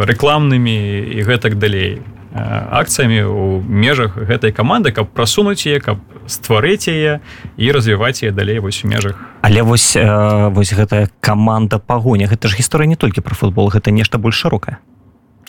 рэкламнымі 0.10 0.76
і 1.16 1.22
гэтак 1.22 1.56
далей 1.56 2.02
акцыямі 2.36 3.24
у 3.24 3.62
межах 3.64 4.18
гэтай 4.20 4.52
каманды 4.52 4.92
каб 4.92 5.08
прасунуць 5.16 5.64
яе 5.64 5.80
каб 5.80 6.04
стварыць 6.28 6.92
яе 6.92 7.24
і 7.56 7.72
развіваць 7.72 8.24
яе 8.24 8.32
далей 8.36 8.60
вось 8.60 8.84
у 8.84 8.88
межах. 8.92 9.16
Але 9.42 9.64
вось 9.64 9.96
э, 9.96 10.50
вось 10.52 10.74
гэтая 10.74 11.08
каманда 11.22 11.80
пагоня 11.80 12.28
гэта 12.28 12.52
ж 12.52 12.60
гісторыя 12.60 12.88
не 12.88 13.00
толькі 13.00 13.22
про 13.22 13.36
футбол 13.36 13.72
гэта 13.72 13.92
нешта 13.92 14.18
больш 14.18 14.36
шырокае. 14.36 14.84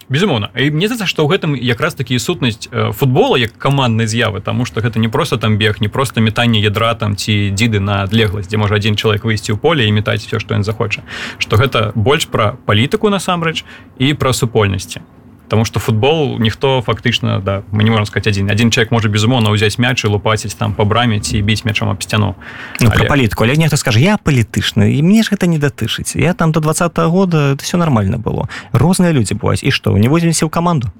Безумоўна. 0.09 0.55
І 0.55 0.71
мне 0.71 0.87
здаецца 0.87 1.11
што 1.11 1.27
ў 1.27 1.35
гэтым 1.35 1.59
якраз 1.59 1.99
такі 1.99 2.15
сутнасць 2.23 2.71
футбола 2.95 3.35
як 3.35 3.59
каманднай 3.59 4.07
з'явы 4.07 4.39
тому 4.39 4.63
что 4.63 4.79
гэта 4.79 5.03
не 5.03 5.09
просто 5.09 5.37
там 5.43 5.59
бег 5.59 5.81
не 5.81 5.89
просто 5.89 6.21
метанне 6.21 6.63
ядра 6.63 6.95
там 6.95 7.17
ці 7.17 7.51
дзіды 7.51 7.83
на 7.83 8.07
адлегласць 8.07 8.47
дзе 8.47 8.63
можа 8.63 8.79
адзін 8.79 8.95
чалавек 8.95 9.27
выйсці 9.27 9.53
ў 9.53 9.59
поле 9.59 9.83
і 9.83 9.91
метаць 9.91 10.23
все 10.23 10.39
што 10.39 10.55
ён 10.55 10.63
захоча. 10.63 11.03
Што 11.43 11.59
гэта 11.59 11.91
больш 11.99 12.31
пра 12.31 12.55
палітыку 12.67 13.11
насамрэч 13.11 13.67
і 13.99 14.15
пра 14.15 14.31
супольнасці 14.31 15.03
Таму 15.49 15.65
что 15.65 15.81
футбол 15.81 16.39
ніхто 16.39 16.83
фактычна 16.83 17.41
да 17.41 17.63
мы 17.73 17.85
не 17.85 17.91
можем 17.91 18.07
сказать 18.07 18.27
один. 18.27 18.51
Один 18.51 18.71
человек 18.71 18.91
можа 18.91 19.09
безумоўна 19.09 19.51
ўзяць 19.51 19.79
мяч 19.79 20.05
і 20.05 20.09
лупаціць 20.09 20.55
там 20.55 20.75
па 20.75 20.85
браме 20.85 21.21
ці 21.21 21.43
біць 21.43 21.65
мячом 21.65 21.89
аб 21.89 22.03
сцяну 22.03 22.35
ну, 22.81 22.91
але... 22.93 23.07
палітку 23.07 23.45
але 23.45 23.57
нехто 23.57 23.77
скажа 23.77 24.01
я 24.01 24.19
палітычны 24.19 24.99
і 24.99 25.03
мне 25.03 25.23
ж 25.23 25.31
гэта 25.31 25.47
не 25.47 25.59
датышыць 25.59 26.17
я 26.19 26.35
там 26.35 26.53
до 26.53 26.61
два 26.61 26.73
-го 26.73 27.09
года 27.09 27.57
все 27.61 27.77
нормально 27.77 28.19
было. 28.19 28.49
Розныя 28.73 29.13
людзі 29.13 29.35
бываюць 29.35 29.63
і 29.63 29.71
што 29.71 29.97
не 29.99 30.09
возімся 30.09 30.47
ў 30.47 30.51
каманду 30.51 30.91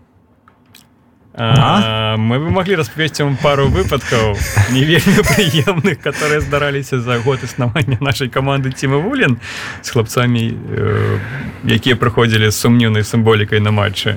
А? 1.39 2.17
Мы 2.17 2.39
бы 2.39 2.51
могли 2.51 2.77
распавесці 2.77 3.23
вам 3.23 3.37
пару 3.37 3.69
выпадкаў 3.69 4.37
не 4.73 4.85
вельмі 4.85 5.21
прыемных 5.21 6.01
которые 6.01 6.41
здараліся 6.41 7.01
за 7.01 7.19
год 7.19 7.45
існавання 7.45 7.99
нашай 8.01 8.29
каманды 8.29 8.73
Тіма 8.73 8.97
Вулен 8.97 9.37
з 9.83 9.91
хлапцамі 9.91 10.49
э, 10.49 11.19
якія 11.65 11.97
прыходзілі 11.97 12.51
з 12.51 12.57
сумнеўнай 12.57 13.05
сімволікай 13.05 13.61
на 13.61 13.71
матчы 13.71 14.17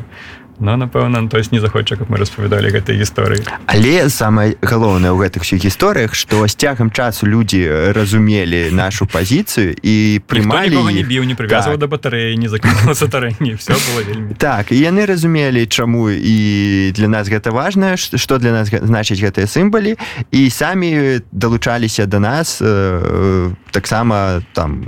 но 0.59 0.75
напэўна 0.77 1.29
то 1.29 1.37
есть 1.37 1.51
не 1.51 1.59
захоча 1.59 1.95
каб 1.95 2.09
мы 2.09 2.17
распавядалі 2.17 2.69
гэтай 2.71 2.99
гісторыі. 2.99 3.43
Але 3.65 4.09
самае 4.09 4.55
галоўнае 4.61 5.11
ў 5.15 5.23
гэтых 5.23 5.41
усіх 5.41 5.63
гісторыях 5.63 6.15
што 6.15 6.47
з 6.47 6.55
цягам 6.55 6.91
часу 6.91 7.27
людзі 7.27 7.91
разумелі 7.95 8.71
нашу 8.71 9.07
пазіцыю 9.07 9.75
і 9.81 10.19
прымалі 10.27 10.83
не 10.91 11.03
біў 11.03 11.23
не 11.23 11.35
прывязаў 11.35 11.79
так. 11.79 11.79
да 11.79 11.87
батарэі 11.87 12.35
не 12.37 12.49
закатарэнні 12.51 13.55
все 13.55 13.73
было 13.73 14.03
вельмі. 14.03 14.35
Так 14.35 14.71
і 14.71 14.77
яны 14.79 15.05
разумелі 15.05 15.65
чаму 15.65 16.11
і 16.11 16.91
для 16.91 17.07
нас 17.07 17.29
гэта 17.31 17.51
важна 17.51 17.95
што 17.97 18.37
для 18.37 18.51
нас 18.51 18.67
значыць 18.69 19.23
гэтыя 19.23 19.47
сімбалі 19.47 19.95
і 20.31 20.49
самі 20.49 21.21
далучаліся 21.31 22.05
да 22.05 22.19
нас 22.19 22.59
э, 22.61 23.51
таксама 23.71 24.43
там 24.53 24.83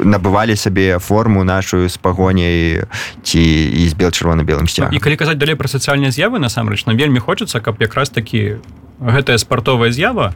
набывалі 0.00 0.56
сабе 0.56 0.98
форму 0.98 1.44
нашу 1.44 1.88
з 1.88 1.96
пагоняй 1.96 2.82
ці 3.22 3.42
і 3.68 3.88
з 3.88 3.94
бел 3.94 4.10
чырвона-белым 4.10 4.66
сцягам 4.66 4.87
і 4.92 4.98
калі 4.98 5.16
казаць 5.16 5.38
далей 5.38 5.56
пра 5.56 5.68
сацыяльныя 5.68 6.10
з'явы 6.10 6.38
насамрэч 6.38 6.86
нам 6.86 6.96
вельмі 6.96 7.20
хочацца 7.20 7.60
каб 7.60 7.80
якраз 7.80 8.10
такі 8.10 8.60
гэтая 9.00 9.38
спартовая 9.38 9.90
з'ява 9.90 10.34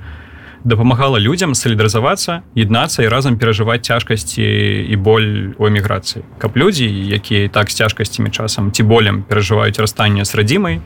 дапамагала 0.65 1.19
людзям 1.19 1.55
салідарызавацца 1.55 2.43
яднацца 2.55 3.03
і 3.03 3.11
разам 3.11 3.39
перажываць 3.39 3.83
цяжкасці 3.83 4.45
і 4.87 4.97
боль 4.97 5.59
у 5.59 5.67
эміграцыі. 5.67 6.23
Каб 6.39 6.57
людзі 6.57 6.87
якія 6.87 7.49
так 7.49 7.71
з 7.71 7.83
цяжкасцямі 7.83 8.31
часам 8.31 8.71
ці 8.71 8.83
болем 8.83 9.25
перажываюць 9.27 9.81
расстанне 9.81 10.25
з 10.25 10.35
радзімай 10.35 10.81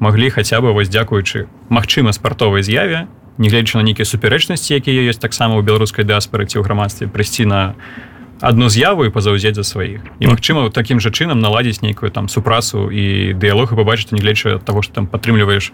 маглі 0.00 0.30
хаця 0.30 0.60
бы 0.60 0.72
вось 0.72 0.90
дзякуючы 0.90 1.46
магчыма 1.68 2.12
спартовай 2.12 2.62
з'яве 2.62 3.06
нягледзячы 3.38 3.78
на 3.78 3.86
нейкія 3.86 4.08
супярэчнасці 4.08 4.74
якія 4.74 5.06
ёсць 5.06 5.22
таксама 5.22 5.54
ў 5.54 5.62
беларускай 5.62 6.04
дыаспары 6.04 6.50
ці 6.50 6.58
ў 6.58 6.66
грамадстве 6.66 7.06
прыйсці 7.06 7.46
на 7.46 7.76
на 7.78 8.11
одну 8.42 8.68
з'яву 8.68 9.04
і 9.04 9.10
пазаўзець 9.10 9.54
за 9.54 9.64
сваіх. 9.64 10.02
І 10.18 10.26
магчыма 10.26 10.68
таким 10.74 11.00
жа 11.00 11.14
чынам 11.14 11.38
наладзіць 11.38 11.82
нейкую 11.82 12.10
там 12.10 12.28
супрацу 12.28 12.90
і 12.90 13.32
дыялог 13.38 13.72
і 13.72 13.78
побачыць 13.78 14.10
нягледзячы 14.10 14.58
того 14.58 14.82
что 14.82 14.94
там 14.94 15.06
падтрымліваеш 15.06 15.72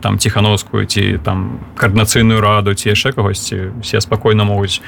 там 0.00 0.18
ціхановскую 0.18 0.86
ці 0.86 1.18
там 1.18 1.60
каардынацыйную 1.74 2.40
раду 2.40 2.74
ці 2.74 2.94
яшчэ 2.94 3.12
кагосьці 3.12 3.74
все 3.82 4.00
спакойна 4.00 4.44
могуць 4.44 4.80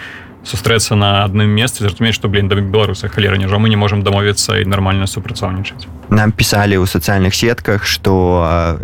сустрэцца 0.49 0.97
на 0.97 1.25
адным 1.25 1.49
месцы 1.53 1.85
зразумець 1.85 2.15
што 2.17 2.29
блин 2.29 2.49
да 2.49 2.57
беларуса 2.57 3.09
халера 3.09 3.37
няжо 3.37 3.59
мы 3.59 3.69
не 3.69 3.77
можем 3.77 4.03
дамовіцца 4.03 4.59
і 4.61 4.65
нармальна 4.65 5.07
супрацоўнічаць. 5.07 5.87
Нам 6.11 6.33
пісалі 6.33 6.81
ў 6.81 6.87
сацыяльных 6.89 7.35
сетках 7.37 7.85
што 7.85 8.81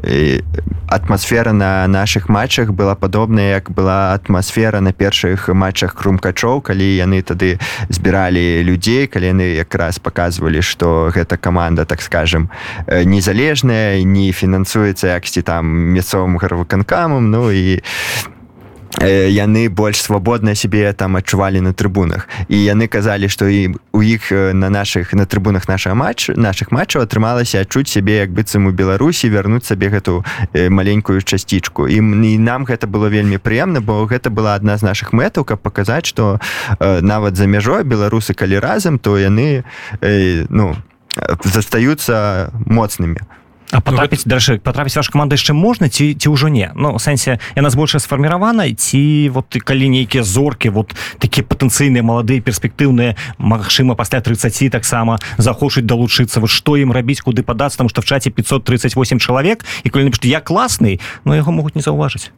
атмасфера 0.89 1.53
на 1.53 1.87
наших 1.87 2.29
матчах 2.29 2.73
была 2.73 2.95
падобная 2.95 3.57
як 3.57 3.71
была 3.71 4.15
атмасфера 4.15 4.81
на 4.81 4.93
першых 4.93 5.49
матчах 5.49 5.95
крумкачоў 5.95 6.61
калі 6.61 6.85
яны 6.85 7.23
тады 7.23 7.59
збіралі 7.89 8.63
людзей 8.63 9.07
калі 9.07 9.33
яны 9.33 9.47
якраз 9.57 9.99
показывалі 9.99 10.61
што 10.61 11.11
гэта 11.15 11.37
команда 11.37 11.85
так 11.85 12.03
скажем 12.03 12.51
незалежная 12.87 14.05
не 14.05 14.33
фінансуецца 14.33 15.17
яксьці 15.17 15.43
там 15.43 15.67
мясцовым 15.97 16.37
гарвыканкамам 16.37 17.31
ну 17.31 17.51
і 17.51 17.81
яны 19.03 19.69
больш 19.69 20.03
свабодна 20.03 20.55
сябе 20.55 20.93
там 20.93 21.17
адчувалі 21.17 21.61
на 21.61 21.73
трыбунах. 21.73 22.29
І 22.49 22.57
яны 22.57 22.87
казалі 22.87 23.29
што 23.29 23.49
і 23.49 23.75
у 23.93 24.03
іх 24.03 24.31
на 24.31 24.71
наших 24.71 25.13
на 25.13 25.27
трыбунах 25.27 25.69
наша 25.69 25.95
матч 25.95 26.29
наших 26.29 26.71
матчаў 26.73 27.03
атрымалася 27.03 27.61
адчуць 27.61 27.91
сябе 27.91 28.23
як 28.23 28.31
быццам 28.31 28.67
у 28.67 28.73
беларусі 28.73 29.31
вярнуць 29.31 29.67
сабе 29.67 29.89
гэту 29.89 30.25
маленькую 30.55 31.23
часцічку. 31.23 31.89
І 31.89 31.99
і 31.99 32.39
нам 32.39 32.65
гэта 32.65 32.87
было 32.87 33.09
вельмі 33.11 33.39
прыемна 33.39 33.81
бо 33.81 34.07
гэта 34.07 34.31
была 34.31 34.55
адна 34.55 34.77
з 34.77 34.83
наших 34.83 35.13
мэтаў 35.13 35.45
каб 35.45 35.59
паказаць 35.61 36.07
што 36.07 36.41
нават 36.81 37.37
за 37.37 37.47
мяжой 37.47 37.85
беларусы 37.85 38.35
калі 38.35 38.59
разам 38.59 38.99
то 38.99 39.19
яны 39.19 39.65
ну 40.51 40.77
застаюцца 41.45 42.51
моцнымі. 42.67 43.19
у 43.21 43.44
А 43.75 43.81
потрапіць 43.81 44.23
ну, 44.23 44.31
дарэчы 44.31 44.63
потрапіць 44.63 44.95
ваш 44.95 45.11
каманда 45.11 45.35
яшчэ 45.35 45.51
можна 45.51 45.91
ці 45.91 46.15
ці 46.15 46.29
ўжо 46.31 46.47
не. 46.47 46.71
Ну 46.79 46.95
сэнсе 47.03 47.43
яна 47.59 47.75
збольшая 47.75 47.99
сфарміравана 47.99 48.71
ці 48.71 49.35
вот 49.35 49.51
ты 49.51 49.59
калі 49.59 49.91
нейкія 49.91 50.23
зоркі 50.23 50.71
вот 50.71 50.95
такія 51.19 51.43
патэнцыйныя 51.43 52.07
маладыя 52.07 52.39
перспектыўныя 52.39 53.19
Магчыма 53.39 53.99
пасля 53.99 54.23
30 54.23 54.71
таксама 54.71 55.19
захочуць 55.43 55.83
далучыцца 55.83 56.39
вот 56.39 56.55
што 56.55 56.79
ім 56.79 56.95
рабіць 56.95 57.19
куды 57.19 57.43
падацца 57.43 57.83
там 57.83 57.91
што 57.91 57.99
в 57.99 58.07
чаце 58.07 58.31
538 58.31 59.19
чалавек 59.19 59.67
і 59.83 59.91
калі 59.91 60.07
напіш 60.07 60.23
я 60.23 60.39
класны 60.39 61.03
но 61.25 61.35
яго 61.35 61.51
могуць 61.51 61.75
не 61.75 61.83
заўважыць 61.83 62.31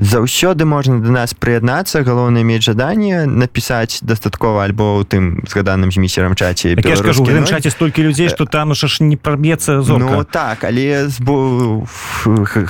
заўсёды 0.00 0.64
можна 0.64 1.00
да 1.02 1.10
нас 1.10 1.34
прыяднацца 1.34 2.06
галоўнае 2.06 2.46
мець 2.46 2.62
жаданне 2.62 3.26
напісаць 3.26 3.98
дастаткова 4.02 4.62
альбо 4.62 5.02
ў 5.02 5.04
тым 5.10 5.24
згаданым 5.50 5.90
змісерам 5.90 6.38
чаце 6.38 6.78
чаце 6.78 7.70
столькі 7.74 8.06
людзей 8.06 8.30
што 8.30 8.46
там 8.46 8.74
ж 8.78 9.02
не 9.02 9.18
праб'ецца 9.18 9.82
ну, 9.82 10.22
так 10.22 10.62
але 10.62 11.10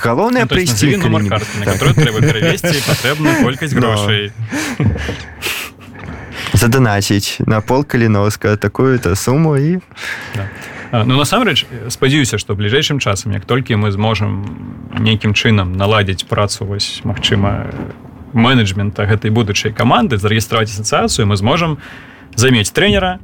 галоўнае 0.01 0.49
ну, 0.49 0.49
прыйсці 0.49 0.97
колькасць 3.45 3.77
грошай 3.77 4.33
заданасіць 6.57 7.45
на 7.45 7.61
пол 7.61 7.85
каліноска 7.85 8.57
такую-то 8.57 9.15
суму 9.17 9.57
і 9.57 9.85
да. 10.35 10.49
Ну 10.93 11.19
насамрэч 11.21 11.67
спадзяюся 11.93 12.39
што 12.39 12.57
бліжэйшым 12.57 12.99
часам 12.99 13.33
як 13.37 13.45
толькі 13.45 13.77
мы 13.77 13.93
зможам 13.93 14.45
нейкім 14.97 15.35
чынам 15.35 15.77
наладзіць 15.77 16.25
працу 16.25 16.65
вось 16.65 17.05
магчыма 17.05 17.69
менеджмента 18.33 19.05
гэтай 19.05 19.31
будучай 19.31 19.73
каманды 19.73 20.17
зарэгістраваць 20.17 20.73
асацыяцыю 20.73 21.29
мы 21.29 21.37
зможам 21.37 21.79
замець 22.37 22.73
трэнера 22.73 23.21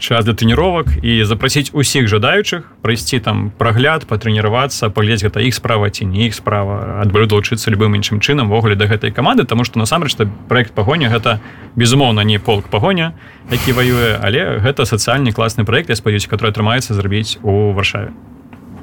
час 0.00 0.24
для 0.24 0.34
трэніровак 0.34 0.98
і 1.02 1.24
запрасіць 1.24 1.70
усіх 1.72 2.08
жадаючых 2.08 2.64
прайсці 2.82 3.20
там 3.20 3.52
прагляд 3.56 4.08
патрэніравацца 4.08 4.90
паглядзець 4.90 5.28
гэта 5.28 5.44
іх 5.44 5.54
справа 5.54 5.90
ці 5.90 6.08
не 6.08 6.26
іх 6.26 6.34
справа 6.34 7.00
адбылю 7.04 7.28
далучыцца 7.28 7.70
любым 7.70 7.94
іншым 8.00 8.18
чынам 8.18 8.48
ввогуле 8.48 8.74
да 8.74 8.88
гэтай 8.88 9.12
каманды 9.12 9.44
тому 9.44 9.64
что 9.64 9.78
насамрэч 9.78 10.16
проект 10.48 10.72
пагоня 10.72 11.12
гэта 11.12 11.38
безумоўна 11.76 12.24
не 12.24 12.38
полк 12.38 12.72
пагоня 12.72 13.14
які 13.50 13.72
ваюе 13.72 14.18
але 14.18 14.58
гэта 14.58 14.88
сацыяльны 14.88 15.32
класны 15.32 15.64
проект 15.64 15.90
я 15.90 15.96
спаюсь 15.96 16.26
который 16.26 16.50
атрымаецца 16.50 16.94
зрабіць 16.94 17.38
у 17.42 17.72
варшаве 17.72 18.10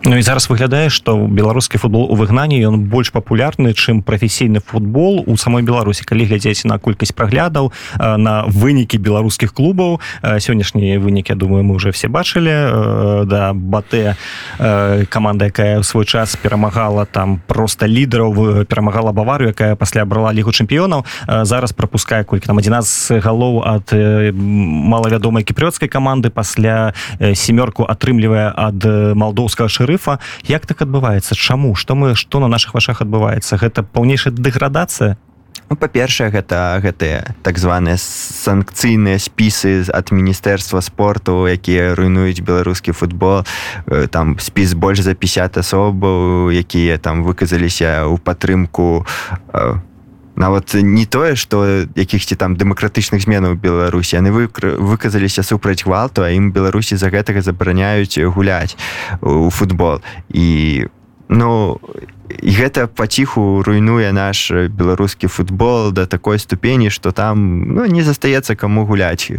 Ну 0.07 0.15
і 0.15 0.21
зараз 0.23 0.47
выглядае 0.47 0.87
што 0.87 1.19
беларускі 1.27 1.75
футбол 1.83 2.07
у 2.07 2.15
выгнанні 2.15 2.55
ён 2.63 2.87
больш 2.87 3.11
папулярны 3.11 3.75
чым 3.75 3.99
прафесійны 3.99 4.63
футбол 4.63 5.19
у 5.27 5.35
самой 5.35 5.67
беларусі. 5.67 6.07
Калі 6.07 6.23
глядзець 6.23 6.63
на 6.63 6.79
колькасць 6.79 7.11
праглядаў 7.11 7.75
на 7.99 8.47
вынікі 8.47 9.03
беларускіх 9.03 9.51
клубаў 9.51 9.99
сённяшнія 10.23 11.03
вынікі 11.03 11.35
думаю 11.35 11.67
мы 11.67 11.75
уже 11.75 11.91
все 11.91 12.07
бачылі. 12.07 13.27
Да 13.27 13.51
батэ 13.51 14.15
каманда 15.11 15.51
якая 15.51 15.75
ў 15.79 15.83
свой 15.83 16.07
час 16.07 16.39
перамагала 16.39 17.03
там 17.03 17.43
просто 17.43 17.83
лідараў 17.83 18.63
перамагала 18.63 19.11
бавару 19.11 19.51
якая 19.51 19.75
пасля 19.75 20.07
брала 20.07 20.31
лігу 20.31 20.55
чэмпіёнаў 20.55 21.03
зараз 21.43 21.75
пропускае 21.75 22.23
колькі 22.23 22.47
там 22.47 22.63
11 22.63 23.19
галоў 23.19 23.59
ад 23.67 23.91
малавядомай 24.31 25.43
кіпрёцкай 25.43 25.91
каманды 25.91 26.31
пасля 26.31 26.95
семёрку 27.19 27.83
атрымлівае 27.83 28.55
ад 28.55 28.79
малдоўскага 29.11 29.67
шыры 29.67 29.96
шэрыфа 29.97 30.19
як 30.45 30.65
так 30.65 30.81
адбываецца? 30.81 31.36
Чаму? 31.36 31.75
Што 31.75 31.95
мы 31.95 32.15
што 32.15 32.39
на 32.39 32.47
наших 32.47 32.73
вашах 32.73 33.01
адбываецца? 33.01 33.57
Гэта 33.57 33.83
паўнейшая 33.83 34.33
дэградацыя? 34.33 35.17
Ну, 35.69 35.75
па-першае 35.75 36.31
гэта 36.31 36.79
гэтыя 36.79 37.36
так 37.43 37.57
званыя 37.60 37.99
санкцыйныя 37.99 39.19
спісы 39.19 39.83
ад 39.91 40.15
міністэрства 40.15 40.79
спорту 40.79 41.43
якія 41.43 41.91
руйнуюць 41.95 42.39
беларускі 42.39 42.95
футбол. 42.95 43.43
Э, 43.88 44.07
там 44.07 44.39
спіс 44.39 44.73
больш 44.73 45.03
за 45.03 45.13
50 45.13 45.57
асобаў 45.57 46.51
якія 46.55 46.97
там 46.97 47.27
выказаліся 47.27 48.07
ў 48.07 48.15
падтрымку 48.23 49.03
э, 49.51 49.75
нават 50.38 50.73
не 50.73 51.06
тое 51.06 51.36
што 51.36 51.65
якіхсьці 51.97 52.38
там 52.38 52.56
дэмакратычных 52.56 53.26
зменаў 53.26 53.58
беларусі 53.58 54.21
яны 54.21 54.32
вы 54.32 54.45
выказаліся 54.78 55.43
супраць 55.43 55.84
гвалту 55.84 56.21
а 56.23 56.30
ім 56.30 56.54
беларусі 56.54 56.95
за 56.95 57.10
гэтага 57.10 57.41
забараняюць 57.41 58.21
гуляць 58.32 58.78
у 59.21 59.50
футбол. 59.50 60.00
І 60.30 60.86
ну 61.30 61.82
і 62.30 62.52
гэта 62.54 62.88
паціху 62.88 63.63
руйнуе 63.65 64.12
наш 64.12 64.52
беларускі 64.52 65.28
футбол 65.28 65.91
да 65.91 66.06
такой 66.06 66.39
ступені 66.39 66.89
што 66.89 67.12
там 67.12 67.73
ну, 67.73 67.86
не 67.86 68.04
застаецца 68.04 68.56
каму 68.56 68.86
гуляць 68.86 69.32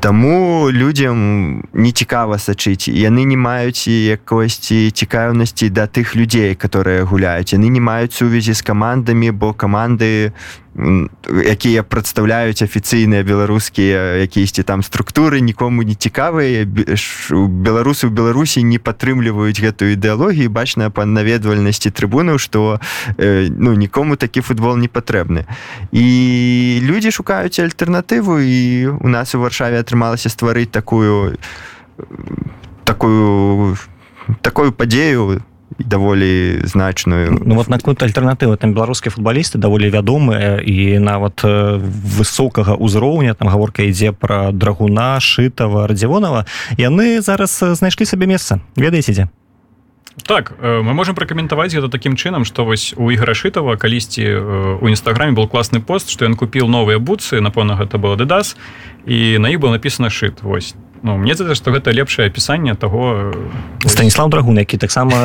Таму 0.00 0.70
людзям 0.72 1.62
не 1.72 1.92
цікава 1.92 2.38
сачыць. 2.40 2.88
Яны 2.88 3.28
не 3.28 3.36
маюць 3.36 3.84
якосьці 3.84 4.88
цікаўнасці 4.96 5.68
да 5.68 5.84
тых 5.84 6.16
людзей 6.16 6.56
которые 6.56 7.04
гуляюць. 7.04 7.52
Яны 7.52 7.68
не 7.68 7.84
маюць 7.84 8.16
сувязі 8.16 8.56
з 8.56 8.62
камандамі 8.64 9.30
бо 9.30 9.52
каманды 9.52 10.32
якія 10.76 11.82
прадстаўляюць 11.82 12.62
афіцыйныя 12.62 13.26
беларускія 13.26 14.22
якісьці 14.22 14.62
там 14.62 14.86
структуры 14.86 15.42
нікому 15.42 15.82
не 15.82 15.98
цікавыя 15.98 16.62
беларусы 16.62 18.06
ў 18.06 18.14
беларусі 18.14 18.62
не 18.62 18.78
падтрымліваюць 18.78 19.58
гэтую 19.58 19.98
ідэалогію 19.98 20.46
бачна 20.46 20.94
па 20.94 21.02
наведвальнасці 21.10 21.90
трыбунаў 21.90 22.38
што 22.38 22.78
ну 23.18 23.74
нікому 23.74 24.14
такі 24.14 24.46
футбол 24.46 24.78
не 24.78 24.86
патрэбны 24.86 25.50
і 25.90 26.06
людзі 26.86 27.10
шукаюць 27.10 27.58
альтэрнатыву 27.58 28.38
і 28.38 28.94
у 29.02 29.08
нас 29.10 29.34
у 29.34 29.42
варшаве 29.42 29.82
атрымалася 29.82 30.30
стварыць 30.30 30.70
такую 30.70 31.34
такую 32.86 33.74
такую 34.38 34.70
падзею 34.70 35.42
даволі 35.84 36.60
значную 36.64 37.40
ну, 37.44 37.54
вот 37.54 37.68
наконт 37.68 38.02
альтэрнатывы 38.02 38.56
там 38.56 38.74
беларускія 38.74 39.10
футбалісты 39.10 39.58
даволі 39.58 39.90
вядомыя 39.90 40.60
і 40.60 40.98
нават 40.98 41.42
высокага 41.44 42.76
ўзроўня 42.76 43.34
там 43.34 43.48
гаворка 43.48 43.82
ідзе 43.88 44.12
пра 44.12 44.52
драгуна 44.52 45.20
шытава 45.20 45.86
радзівонова 45.88 46.46
яны 46.76 47.20
зараз 47.20 47.52
знайшлі 47.58 48.06
сабе 48.06 48.26
месца. 48.26 48.60
Ведаеце 48.76 49.12
дзе? 49.12 49.28
Так 50.26 50.52
мы 50.60 50.92
можем 50.92 51.14
пракаментаваць 51.14 51.72
гэта 51.72 51.88
такім 51.88 52.16
чынам 52.16 52.44
што 52.44 52.64
вось 52.64 52.92
у 52.96 53.10
ігра 53.10 53.34
шытава 53.34 53.76
калісьці 53.76 54.26
у 54.82 54.88
нстаграме 54.90 55.32
был 55.32 55.48
класны 55.48 55.80
пост 55.80 56.10
што 56.10 56.26
ён 56.26 56.34
купіў 56.36 56.68
новыя 56.68 56.98
буцы 56.98 57.40
напэўна 57.40 57.78
гэта 57.78 57.98
было 57.98 58.16
дэдас 58.16 58.56
і 59.06 59.38
на 59.38 59.48
іх 59.48 59.60
было 59.60 59.78
написано 59.78 60.10
шыт 60.10 60.42
вось 60.42 60.74
Ну, 61.02 61.16
мне 61.16 61.34
за 61.34 61.54
што 61.54 61.72
гэта 61.72 61.92
лепшае 61.96 62.28
апісанне 62.28 62.74
таго 62.76 63.32
станіслав 63.86 64.28
драгун 64.30 64.58
які 64.60 64.76
таксама 64.76 65.16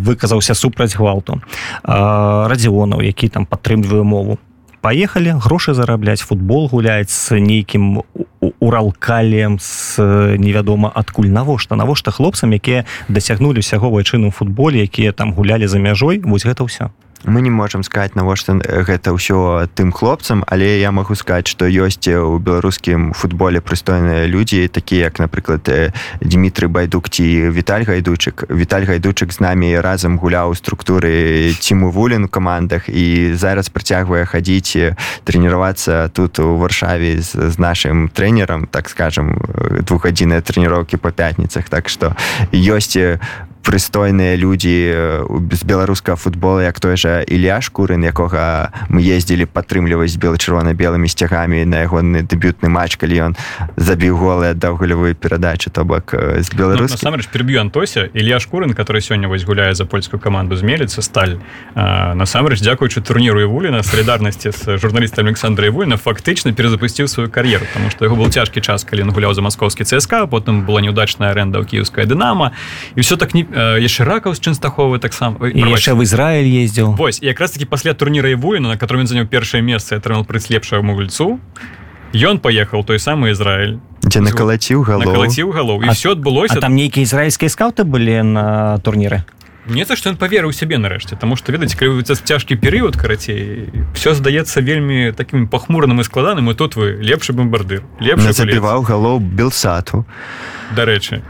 выказаўся 0.00 0.54
супраць 0.54 0.96
гвалту. 0.96 1.40
Радзіонаў 1.84 3.04
які 3.04 3.28
там 3.28 3.44
падтрымліваю 3.44 4.04
мову. 4.04 4.38
Паехалі 4.80 5.36
грошы 5.44 5.74
зарабляць 5.76 6.24
футбол 6.24 6.68
гуляць 6.72 7.12
з 7.12 7.36
нейкім 7.36 8.00
уралкалем 8.60 9.58
з 9.60 10.00
невядома 10.40 10.88
адкуль. 10.94 11.28
Навошта? 11.28 11.76
Навошта 11.76 12.10
хлопцам 12.10 12.56
якія 12.56 12.88
дасягнулі 13.08 13.60
усяго 13.60 13.92
вайчыну 13.92 14.30
футболе 14.30 14.80
якія 14.80 15.12
там 15.12 15.36
гулялі 15.36 15.68
за 15.68 15.78
мяжой? 15.78 16.24
Вось 16.24 16.48
гэта 16.48 16.64
ўсё 16.64 16.88
мы 17.24 17.42
не 17.42 17.50
можемм 17.50 17.82
сказать 17.82 18.16
навошта 18.16 18.58
гэта 18.58 19.12
ўсё 19.12 19.68
тым 19.74 19.92
хлопцам 19.92 20.44
але 20.46 20.80
я 20.80 20.92
магу 20.92 21.14
сказать 21.14 21.46
что 21.46 21.66
ёсць 21.66 22.08
у 22.08 22.38
беларускім 22.38 23.12
футболе 23.12 23.60
прыстойныя 23.60 24.26
людзі 24.26 24.68
такія 24.68 25.10
як 25.10 25.18
напрыклад 25.18 25.68
Дмітрый 26.20 26.68
байдук 26.68 27.08
ці 27.08 27.50
Віталь 27.50 27.84
гайдучык. 27.84 28.44
Віталь 28.50 28.84
гайдучык 28.84 29.32
з 29.32 29.40
намі 29.40 29.80
разам 29.80 30.18
гуляў 30.18 30.54
структуры 30.54 31.52
ціму 31.58 31.90
вулін 31.90 32.28
камандах 32.28 32.88
і 32.88 33.34
зараз 33.34 33.68
працягвае 33.68 34.24
хадзіць 34.24 34.96
трэніравацца 35.24 36.08
тут 36.12 36.38
у 36.38 36.56
варшаве 36.56 37.20
з, 37.20 37.50
з 37.50 37.58
нашим 37.58 38.08
трэнерам 38.08 38.66
так 38.66 38.88
скажем 38.88 39.36
двухгадзінныя 39.84 40.40
трэніроўкі 40.40 40.96
по 40.96 41.10
пятніцах. 41.10 41.68
Так 41.68 41.88
что 41.88 42.16
ёсць 42.52 42.96
прыстойныя 43.62 44.36
людзі 44.36 44.76
з 45.52 45.62
беларускага 45.64 46.16
футбола 46.16 46.62
як 46.64 46.80
той 46.80 46.96
жа 46.96 47.20
Ілья 47.22 47.60
шкурын 47.60 48.02
якога 48.04 48.72
мы 48.88 49.04
ездзілі 49.04 49.46
падтрымліваць 49.46 50.16
бела-чырвона-белымі 50.16 51.08
сцягамі 51.08 51.64
на 51.68 51.84
ягоны 51.84 52.24
дэбютны 52.24 52.72
матч 52.72 52.96
калі 52.96 53.30
ён 53.30 53.32
забіў 53.76 54.16
голы 54.16 54.54
даў 54.54 54.80
галявую 54.80 55.14
перадачу 55.14 55.70
то 55.70 55.84
бок 55.84 56.14
з 56.14 56.48
беларус 56.54 57.02
ну, 57.02 57.16
переб'ю 57.32 57.60
антося. 57.60 58.08
Ілья 58.14 58.40
шкурын 58.40 58.72
который 58.72 59.00
сёння 59.00 59.28
вось 59.28 59.44
гуляе 59.44 59.74
за 59.74 59.84
польскую 59.84 60.20
каманду 60.20 60.56
змеліцца 60.56 61.02
сталь 61.02 61.36
насамрэч 61.74 62.60
дзякуючы 62.60 63.00
турніру 63.00 63.44
вуліна 63.50 63.82
солідарнасці 63.82 64.52
з 64.52 64.78
журналістам 64.78 65.26
Александра 65.26 65.70
вольна 65.70 65.96
фактычна 65.96 66.52
перазапусціў 66.52 67.08
сваю 67.08 67.30
кар'еру 67.30 67.66
потому 67.72 67.90
что 67.90 68.04
яго 68.04 68.16
был 68.16 68.30
цяжкі 68.30 68.60
час 68.60 68.84
калі 68.84 69.04
ён 69.04 69.12
гуляў 69.12 69.34
за 69.34 69.42
маскоўскі 69.42 69.84
цСК 69.84 70.26
потым 70.30 70.64
была 70.64 70.80
неудачная 70.80 71.30
аренда 71.30 71.60
ў 71.60 71.66
кіевская 71.66 72.06
дынама 72.06 72.52
і 72.94 73.00
все 73.00 73.16
так 73.16 73.34
не 73.34 73.49
яшчэ 73.50 74.04
ракаў 74.04 74.34
з 74.34 74.40
чынстаховы 74.40 74.98
таксама 74.98 75.50
яшчэ 75.50 75.94
в 75.94 76.02
Ізраиль 76.02 76.46
ездзіў 76.46 76.94
Вось 76.94 77.18
якраз 77.22 77.50
таки 77.50 77.66
пасля 77.66 77.94
турніра 77.94 78.30
і 78.30 78.34
войну 78.34 78.68
на 78.68 78.76
котором 78.76 79.02
ён 79.02 79.10
заняў 79.10 79.26
першае 79.26 79.62
месца 79.62 79.96
атрымал 79.96 80.24
прыз 80.24 80.50
лепшаму 80.50 80.94
гульцу 80.94 81.40
ён 82.14 82.38
паехаў 82.38 82.84
той 82.84 82.98
самы 82.98 83.34
Ізраиль 83.34 83.82
дзе 84.06 84.20
накалаціў 84.22 84.86
галоўціў 84.86 85.50
галоў 85.50 85.82
і 85.82 85.90
все 85.90 86.14
адбылося 86.14 86.60
там 86.60 86.74
нейкія 86.74 87.04
ізраільскія 87.04 87.50
скауты 87.50 87.84
былі 87.84 88.22
на 88.22 88.78
турніры 88.86 89.26
мне 89.66 89.84
то 89.84 89.96
што 89.96 90.10
ён 90.10 90.16
паверыў 90.16 90.52
сябе 90.52 90.78
нарэшце 90.78 91.16
тому 91.20 91.36
что 91.36 91.52
ведаць 91.52 91.74
калі 91.74 92.02
цяжкі 92.02 92.56
перыяд 92.56 92.96
карацей 92.96 93.68
все 93.94 94.14
здаецца 94.14 94.60
вельмі 94.60 95.12
таким 95.12 95.48
пахмурным 95.48 96.00
і 96.00 96.04
складаным 96.04 96.50
і 96.50 96.54
тут 96.54 96.76
вы 96.76 96.96
лепшы 97.00 97.32
бомбардыр 97.32 97.84
лепш 98.00 98.32
забіваў 98.32 98.82
галоў 98.82 99.20
белсату. 99.20 100.06
Дарэчы 100.76 101.22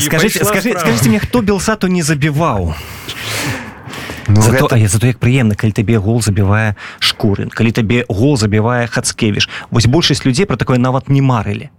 скажите 0.00 0.44
скажите 0.44 1.08
мне 1.08 1.18
хто 1.20 1.42
белсату 1.42 1.86
не 1.86 2.02
забіваў 2.02 2.74
Ну, 4.28 4.42
зато, 4.42 4.66
гэта... 4.66 4.88
зато 4.88 5.06
як 5.06 5.18
прыемна 5.22 5.54
калі 5.54 5.70
табе 5.70 5.98
гол 6.02 6.18
забівае 6.18 6.74
шкурын 6.98 7.46
калі 7.46 7.70
табе 7.70 8.02
гол 8.10 8.34
забівае 8.36 8.90
хацкевіш 8.90 9.48
вось 9.70 9.86
большасць 9.86 10.26
людзей 10.26 10.46
про 10.46 10.56
такое 10.56 10.78
нават 10.82 11.08
не 11.08 11.22
марылі 11.22 11.70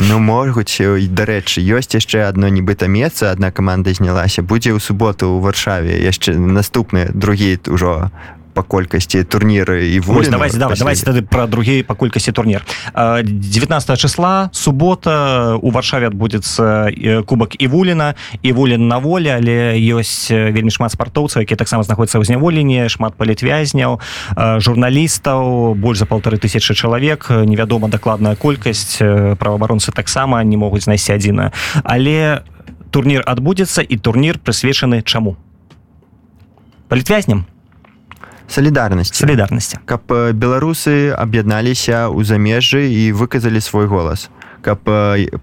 Ну 0.00 0.18
могуць 0.18 0.80
дарэчы 1.08 1.62
ёсць 1.62 1.94
яшчэ 1.94 2.26
одно 2.26 2.48
нібыта 2.48 2.88
месца 2.90 3.30
одна 3.30 3.50
каманда 3.50 3.94
знялася 3.94 4.42
будзе 4.42 4.74
ў 4.74 4.82
суботу 4.82 5.30
ў 5.30 5.38
варшаве 5.38 6.02
яшчэ 6.02 6.34
наступны 6.34 7.10
другі 7.14 7.62
ўжо 7.70 8.10
по 8.54 8.62
колькасці 8.62 9.24
турніры 9.24 9.90
і 9.90 10.00
вось 10.00 10.28
давайте 10.28 10.58
давай, 10.58 10.78
давайте 10.78 11.04
тады 11.04 11.22
про 11.22 11.46
другі 11.46 11.82
по 11.82 11.94
колькасці 11.94 12.32
турнір. 12.32 12.64
19 12.94 13.98
числа 13.98 14.48
субота 14.52 15.56
у 15.60 15.70
варшаве 15.70 16.06
адбудзецца 16.06 16.90
кубак 17.26 17.58
і 17.58 17.66
вуліна 17.66 18.14
і 18.42 18.52
вулін 18.52 18.88
на 18.88 18.98
волі 18.98 19.28
але 19.34 19.74
ёсць 19.74 20.30
вельмі 20.30 20.70
шмат 20.70 20.94
спартоўцаў 20.94 21.42
які 21.42 21.56
таксама 21.56 21.82
знаходзяцца 21.82 22.22
ў 22.22 22.24
зняволенні 22.24 22.88
шмат 22.88 23.18
палітвязняў 23.18 23.98
журналістаў 24.38 25.74
больш 25.74 25.98
за 25.98 26.06
полторы 26.06 26.38
тысячи 26.38 26.74
чалавек 26.74 27.30
невядома 27.30 27.88
дакладная 27.88 28.36
колькасць 28.38 29.02
праваабаронцы 29.38 29.90
таксама 29.92 30.44
не 30.44 30.56
могуць 30.56 30.86
знайсці 30.86 31.18
адзіна 31.18 31.50
але 31.82 32.46
турнір 32.94 33.26
адбудзецца 33.26 33.82
і 33.82 33.96
турнір 33.98 34.38
прысвечаны 34.38 35.02
чаму? 35.02 35.34
Палітвязням 36.86 37.46
солідарнасці 38.48 39.14
солідарнасці 39.24 39.78
каб 39.84 40.08
беларусы 40.10 41.12
аб'ядналіся 41.16 42.08
ў 42.12 42.24
замежжы 42.24 42.86
і 42.88 43.12
выказалі 43.12 43.60
свой 43.60 43.86
голас 43.86 44.28
каб 44.64 44.80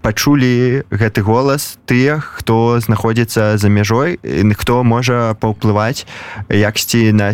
пачулі 0.01 0.81
гэты 0.89 1.21
голас 1.21 1.77
тыя 1.85 2.17
хто 2.17 2.81
знаходзіцца 2.81 3.61
за 3.61 3.69
мяжой 3.69 4.17
хто 4.57 4.81
можа 4.81 5.37
паўплываць 5.37 6.09
яксьці 6.49 7.13
на 7.13 7.29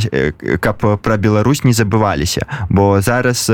каб 0.59 0.83
пра 0.99 1.15
Беларусь 1.17 1.63
не 1.63 1.71
забываліся. 1.71 2.45
Бо 2.69 2.99
зараз 3.01 3.47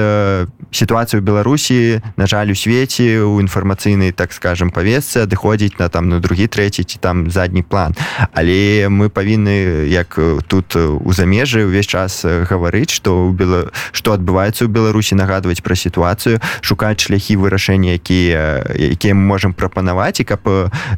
сітуацыю 0.72 1.22
беларусі 1.22 2.02
на 2.18 2.26
жаль 2.26 2.50
у 2.50 2.58
свеце 2.58 3.22
у 3.22 3.38
інфармацыйнай 3.38 4.12
так 4.12 4.34
скажем 4.34 4.74
павесцы 4.74 5.22
адыходзіць 5.22 5.78
на 5.78 5.90
там 5.90 6.10
на 6.10 6.20
другі 6.20 6.50
трэці 6.50 6.84
ці 6.84 6.98
там 6.98 7.30
задні 7.30 7.62
план. 7.62 7.94
Але 8.34 8.90
мы 8.90 9.14
павінны 9.14 9.86
як 9.86 10.18
тут 10.48 10.76
у 10.76 11.12
замежы 11.14 11.70
ўвесь 11.70 11.88
час 11.88 12.26
гаварыць 12.26 12.90
што 12.90 13.30
ў 13.30 13.38
бела 13.38 13.62
што 13.94 14.18
адбываецца 14.18 14.66
ў 14.66 14.74
беларусі 14.74 15.14
нагадваць 15.14 15.62
пра 15.62 15.78
сітуацыю 15.78 16.42
шукаць 16.66 17.06
шляхі 17.06 17.38
вырашэння 17.38 17.94
якія 18.02 18.23
якія 18.32 19.14
мы 19.14 19.24
можемм 19.36 19.54
прапанаваць 19.54 20.20
і 20.20 20.28
каб 20.28 20.48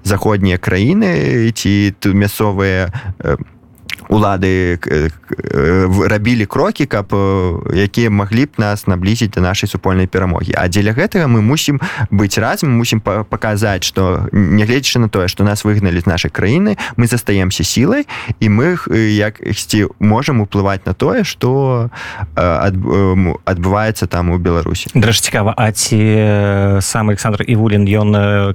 заходнія 0.03 0.57
краіны 0.57 1.51
ці 1.55 1.93
мясцовыя 2.13 2.91
улады 4.09 4.79
рабілі 6.07 6.45
крокі 6.45 6.85
каб 6.85 7.13
якія 7.73 8.09
маглі 8.09 8.45
б 8.45 8.49
нас 8.57 8.87
наблізіць 8.87 9.33
да 9.35 9.41
нашай 9.41 9.69
супольнай 9.69 10.07
перамогі. 10.07 10.53
А 10.57 10.67
дзеля 10.67 10.93
гэтага 10.93 11.27
мы 11.27 11.41
мусім 11.41 11.81
быць 12.11 12.37
разам 12.37 12.77
мусім 12.77 13.01
паказаць 13.01 13.83
што 13.83 14.27
нягледзячы 14.31 14.99
на 14.99 15.09
тое 15.09 15.27
што 15.27 15.43
нас 15.43 15.65
выгналі 15.65 15.99
з 15.99 16.05
нашай 16.05 16.31
краіны 16.31 16.77
мы 16.97 17.07
застаемся 17.07 17.63
сілай 17.63 18.05
і 18.39 18.49
мы 18.49 18.77
як 18.93 19.41
ісці 19.41 19.87
можам 19.99 20.41
уплываць 20.41 20.85
на 20.85 20.93
тое 20.93 21.23
што 21.23 21.89
адбываецца 22.35 24.07
там 24.07 24.29
у 24.31 24.37
беларусі. 24.37 24.89
Дрэж 24.93 25.21
цікава 25.21 25.53
а 25.57 25.71
ці 25.71 26.81
сам 26.81 27.09
александр 27.09 27.43
івулін 27.47 27.85
ён 27.89 28.09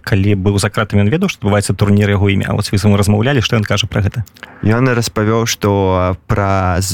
калі 0.05 0.35
быў 0.35 0.59
за 0.59 0.71
кратамі 0.71 1.11
ведаў 1.11 1.29
што 1.29 1.47
адбываецца 1.47 1.75
турнір 1.75 2.11
яго 2.11 2.31
імя? 2.31 2.55
Вот 2.55 2.71
вы 2.71 2.79
размаўлялі 2.97 3.43
што 3.43 3.57
ён 3.57 3.65
кажа 3.65 3.87
пра 3.87 4.03
гэта 4.03 4.25
ён 4.63 4.93
распавёў 4.93 5.47
што 5.49 6.17
праз 6.29 6.93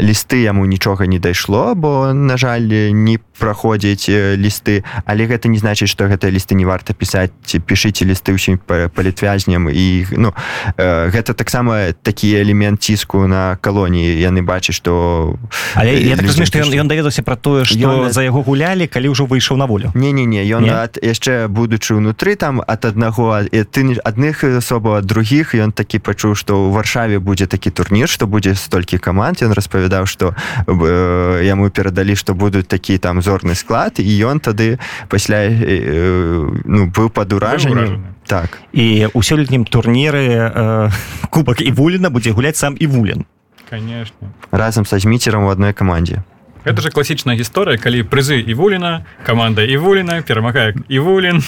лісты 0.00 0.42
яму 0.42 0.64
нічога 0.64 1.06
не 1.06 1.18
дайшло 1.18 1.74
бо 1.74 2.12
на 2.12 2.36
жаль 2.36 2.68
не 2.92 3.18
праходзіць 3.42 4.06
лісты 4.38 4.86
але 5.04 5.26
гэта 5.26 5.50
не 5.50 5.58
значыць 5.58 5.90
што 5.90 6.06
гэтыя 6.06 6.30
лісты 6.30 6.54
не 6.54 6.64
варта 6.64 6.94
пісаць. 6.94 7.34
Пішыце 7.42 8.06
лісты 8.06 8.38
ўсім 8.38 8.62
палітвязням 8.62 9.66
і 9.66 10.06
ну 10.14 10.30
гэта 10.78 11.34
таксама 11.34 11.90
такі 12.06 12.38
элемент 12.38 12.78
ціску 12.82 13.26
на 13.26 13.58
калоніі. 13.58 14.14
Яны 14.22 14.46
бачаць 14.46 14.78
што 14.78 15.34
але 15.74 15.98
я 15.98 16.16
так 16.16 16.30
разумею, 16.30 16.46
што 16.46 16.62
ён, 16.62 16.86
ён 16.86 16.88
даведаўся 16.88 17.26
пра 17.26 17.34
тое 17.34 17.66
што 17.66 17.78
ён... 17.82 18.12
за 18.14 18.22
яго 18.22 18.46
гулялі 18.46 18.86
калі 18.86 19.10
ўжо 19.10 19.26
выйшаў 19.26 19.58
на 19.58 19.66
волю. 19.66 19.90
Не 19.94 20.12
не 20.12 20.24
не 20.26 20.46
ён 20.46 20.68
ад 20.70 21.02
яшчэ 21.02 21.48
будучы 21.48 21.98
ўнутры 21.98 22.36
там 22.38 22.62
ад 22.62 22.86
аднаго 22.86 23.42
ты 23.50 23.80
адных 24.04 24.44
асобаў 24.44 25.02
ад 25.02 25.06
другіх 25.06 25.54
ён 25.58 25.72
такі 25.72 25.98
пачуў 25.98 26.38
што 26.38 26.54
ў 26.54 26.70
варшаве 26.70 27.18
будзе 27.18 27.50
такі 27.50 27.74
турнір 27.74 28.06
што 28.08 28.26
будзе 28.26 28.54
столькі 28.54 28.98
каманд. 28.98 29.42
Ён 29.42 29.52
распавядаў 29.56 30.06
што 30.06 30.34
э, 30.66 31.42
яму 31.42 31.70
перадалі 31.70 32.14
што 32.14 32.34
будуць 32.34 32.68
такі 32.68 32.98
там 32.98 33.22
зорны 33.32 33.56
склад 33.56 33.96
і 33.96 34.12
ён 34.28 34.44
тады 34.44 34.76
пасля 35.08 35.48
э, 35.48 36.60
ну 36.64 36.86
быў 36.92 37.08
пад 37.08 37.32
уражаннем. 37.32 38.12
Так. 38.28 38.60
І 38.76 39.08
ў 39.08 39.20
сёлетнім 39.24 39.64
турніры 39.64 40.24
э, 40.28 40.92
кубак 41.32 41.64
і 41.64 41.72
вуліна 41.72 42.12
будзе 42.12 42.36
гуляць 42.36 42.60
сам 42.60 42.76
і 42.76 42.86
вулен 42.86 43.24
конечно. 43.72 44.28
Разам 44.50 44.84
са 44.84 44.98
зміцерам 44.98 45.44
у 45.44 45.48
адной 45.48 45.72
камандзе. 45.72 46.22
Это 46.64 46.82
же 46.82 46.90
класічная 46.90 47.34
гісторыя 47.34 47.80
калі 47.80 48.04
прызы 48.04 48.38
і 48.38 48.54
вуліна 48.54 49.02
каманда 49.24 49.64
і 49.64 49.76
вуліна 49.76 50.22
перамагае 50.22 50.76
і 50.88 50.98
вулін. 50.98 51.42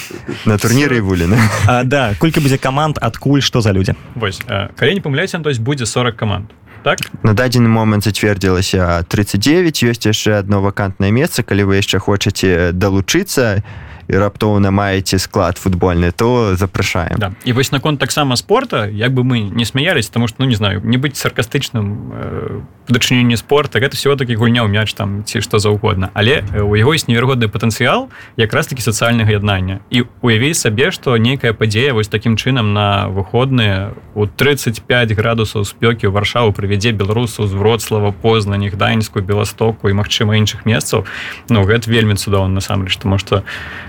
На 0.45 0.57
турніры 0.57 0.97
і 0.97 1.05
вуліна. 1.05 1.37
Да 1.85 2.15
колькі 2.19 2.41
будзе 2.41 2.57
каманд 2.57 2.97
адкуль 2.97 3.45
што 3.45 3.61
за 3.61 3.71
людзі? 3.77 3.93
Вось 4.15 4.41
калі 4.75 4.97
не 4.97 5.01
памыляйся 5.05 5.39
то 5.39 5.49
есть 5.49 5.61
будзе 5.61 5.85
40 5.85 6.17
каманд 6.17 6.45
так. 6.85 6.99
На 7.23 7.33
дадзены 7.33 7.65
момант 7.65 8.05
зацвердзілася 8.05 9.01
39 9.09 9.83
ёсць 9.89 10.05
яшчэ 10.05 10.37
одно 10.37 10.61
вакантнае 10.61 11.09
месца 11.09 11.41
калі 11.41 11.65
вы 11.73 11.81
яшчэ 11.81 11.97
хочаце 11.97 12.77
далучыцца 12.77 13.65
і 14.07 14.17
раптоўна 14.17 14.71
маеце 14.71 15.19
склад 15.19 15.57
футбольны 15.57 16.11
то 16.11 16.55
запрашаем 16.55 17.17
да. 17.17 17.31
і 17.43 17.53
вось 17.53 17.71
наконт 17.71 17.99
таксама 17.99 18.35
спорта 18.35 18.87
як 18.87 19.13
бы 19.13 19.23
мы 19.23 19.39
не 19.39 19.65
смяялись 19.65 20.09
тому 20.09 20.27
что 20.27 20.37
ну 20.39 20.45
не 20.45 20.55
знаю 20.55 20.81
не 20.83 20.97
быць 20.97 21.17
саркастычным 21.17 22.11
э, 22.13 22.61
дачыненні 22.87 23.37
спорта 23.37 23.79
гэта 23.79 23.95
все-таки 23.95 24.35
гульня 24.35 24.61
ў 24.63 24.69
мяч 24.69 24.93
там 24.93 25.23
ці 25.25 25.41
што 25.41 25.59
заўгодна 25.59 26.11
але 26.13 26.43
у 26.53 26.75
яго 26.75 26.93
есть 26.93 27.07
неверагодны 27.07 27.47
патэнцыял 27.47 28.09
якраз 28.37 28.67
таки 28.67 28.81
сацыяльнага 28.81 29.31
яднання 29.31 29.79
і 29.89 30.05
уяві 30.21 30.53
сабе 30.53 30.91
что 30.91 31.17
нейкая 31.17 31.53
падзея 31.53 31.93
вось 31.93 32.07
таким 32.07 32.37
чынам 32.37 32.73
на 32.73 33.09
выходныя 33.09 33.93
у 34.13 34.27
35 34.27 35.11
градусаў 35.17 35.65
спёкі 35.65 36.07
ў 36.07 36.11
варшаву 36.13 36.53
прывядзе 36.53 36.91
беларусу 36.91 37.47
з 37.47 37.53
вроцлава 37.53 38.11
познані 38.11 38.69
гданьску 38.69 39.21
беластоку 39.21 39.89
і 39.89 39.97
магчыма 39.97 40.37
іншых 40.37 40.65
месцаў 40.65 41.05
Ну 41.49 41.63
гэта 41.65 41.89
вельмі 41.89 42.15
цудоўна 42.15 42.61
насамрэч 42.61 42.97
тому 42.97 43.17
что 43.17 43.43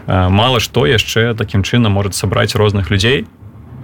мало 0.07 0.61
што 0.61 0.87
яшчэ 0.87 1.35
такім 1.35 1.62
чынам 1.62 1.92
может 1.92 2.14
сабраць 2.14 2.55
розных 2.55 2.90
людзей 2.90 3.27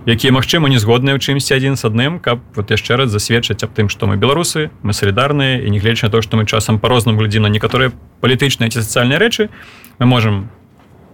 якія 0.06 0.32
магчыма 0.32 0.68
не 0.68 0.78
згодныя 0.78 1.14
ў 1.14 1.22
чымсьці 1.22 1.54
адзін 1.54 1.78
з 1.78 1.86
адным 1.86 2.18
каб 2.18 2.42
вот 2.54 2.70
яшчэ 2.70 2.98
раз 2.98 3.10
засведчыць 3.10 3.62
аб 3.62 3.74
тым 3.74 3.86
што 3.86 4.06
мы 4.06 4.18
беларусы 4.18 4.70
мы 4.82 4.94
салідарныя 4.94 5.62
і 5.62 5.70
нягледзячы 5.70 6.06
на 6.06 6.12
то 6.14 6.22
што 6.22 6.36
мы 6.36 6.46
часам 6.46 6.78
па-рознаму 6.82 7.18
глядзі 7.18 7.42
на 7.42 7.50
некаторыя 7.50 7.94
палітычныя 8.22 8.70
ці 8.70 8.82
сацыяльныя 8.82 9.18
рэчы 9.18 9.50
мы 9.98 10.06
можемм 10.06 10.50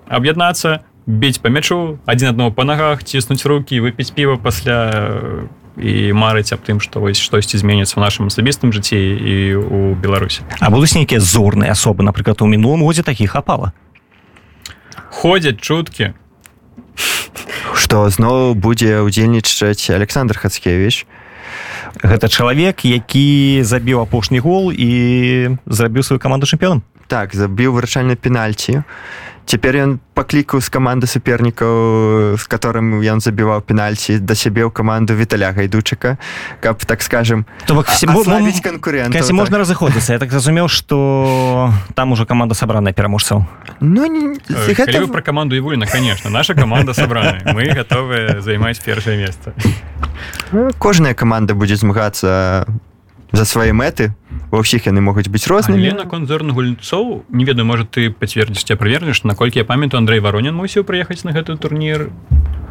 аб'яднацца 0.09 0.85
біць 1.09 1.41
па 1.41 1.49
мячу 1.49 2.01
адзін 2.05 2.33
адного 2.33 2.53
па 2.53 2.65
нагах 2.65 3.05
ціснуць 3.05 3.45
руки 3.45 3.81
выпіць 3.81 4.13
піва 4.13 4.37
пасля 4.37 5.49
і 5.79 6.13
марыць 6.13 6.53
аб 6.53 6.65
тым 6.67 6.81
што 6.81 7.01
вось 7.01 7.21
штосьці 7.21 7.61
зменіцца 7.61 7.97
ў 7.97 8.03
нашым 8.03 8.29
асабістым 8.29 8.75
жыцці 8.75 8.99
і 8.99 9.35
у 9.57 9.95
беларусі. 9.95 10.43
А 10.59 10.69
будуць 10.75 10.93
нейкія 10.99 11.21
зорныя 11.23 11.73
асобы 11.73 12.03
напрыклад 12.03 12.43
у 12.43 12.51
мінулым 12.51 12.83
годзе 12.83 13.07
такіх 13.07 13.39
хапала 13.39 13.73
ходзяць 15.11 15.61
чуткі. 15.61 16.15
Что 17.75 18.09
зноў 18.11 18.55
будзе 18.55 19.01
ўдзельнічаць 19.03 19.91
александр 19.95 20.39
хацкевич 20.39 21.07
гэта 22.03 22.29
чалавек 22.29 22.85
які 22.85 23.63
забіў 23.65 24.03
апошні 24.05 24.39
гол 24.39 24.71
і 24.75 25.57
зрабіў 25.67 26.03
сваю 26.03 26.21
каманду 26.21 26.47
чэмпіёнам. 26.47 26.83
Так 27.09 27.35
забіў 27.35 27.73
вырашальна 27.73 28.17
пенальці. 28.17 28.85
Цяпер 29.49 29.81
ён 29.81 29.97
паклікаў 30.13 30.61
з 30.61 30.69
каманды 30.69 31.09
супернікаў 31.09 32.37
з 32.37 32.45
которым 32.53 33.01
ён 33.01 33.25
забіваў 33.25 33.65
пенальці 33.65 34.21
да 34.21 34.37
сябе 34.37 34.69
ў 34.69 34.71
каманду 34.71 35.17
віталя 35.17 35.57
гайдучыка 35.57 36.21
каб 36.61 36.85
так 36.85 37.01
скажем 37.01 37.49
конкурент 38.61 39.17
можна 39.33 39.57
разыходзіцца. 39.65 40.13
Я 40.13 40.19
так 40.21 40.31
зразумеў 40.31 40.69
что 40.69 41.73
там 41.97 42.13
уже 42.13 42.27
команда 42.29 42.55
сабраная 42.55 42.93
пераможцаў 42.93 43.49
Ну 43.81 44.07
не, 44.07 44.39
гэта... 44.75 45.07
про 45.07 45.23
каманду 45.23 45.57
і 45.57 45.61
вольна 45.61 45.87
конечно. 45.87 46.31
Наша 46.31 46.55
команда 46.55 46.95
сабраная 46.95 47.43
мы 47.55 47.71
готовы 47.75 48.41
займаць 48.41 48.79
першае 48.81 49.19
месца 49.19 49.55
кожная 50.79 51.15
команда 51.15 51.55
будзе 51.55 51.77
змагацца 51.77 52.67
за 53.33 53.45
свае 53.45 53.73
мэты. 53.73 54.15
Ва 54.49 54.65
ўсіх 54.65 54.89
яны 54.89 55.05
могуць 55.05 55.29
быць 55.29 55.45
рознымі 55.45 55.93
наконт 55.93 56.25
зорных 56.25 56.57
гульцоў 56.57 57.29
не 57.29 57.45
ведаю 57.45 57.69
можа 57.69 57.85
ты 57.85 58.09
пацвердзіш 58.09 58.65
ці 58.65 58.81
правернеш 58.81 59.21
наколькі 59.29 59.61
я 59.61 59.67
памятаю 59.69 60.01
Андрей 60.01 60.25
варонен 60.25 60.57
мусіў 60.57 60.89
прыехаць 60.89 61.21
на 61.29 61.37
гэты 61.37 61.61
турнір 61.61 62.09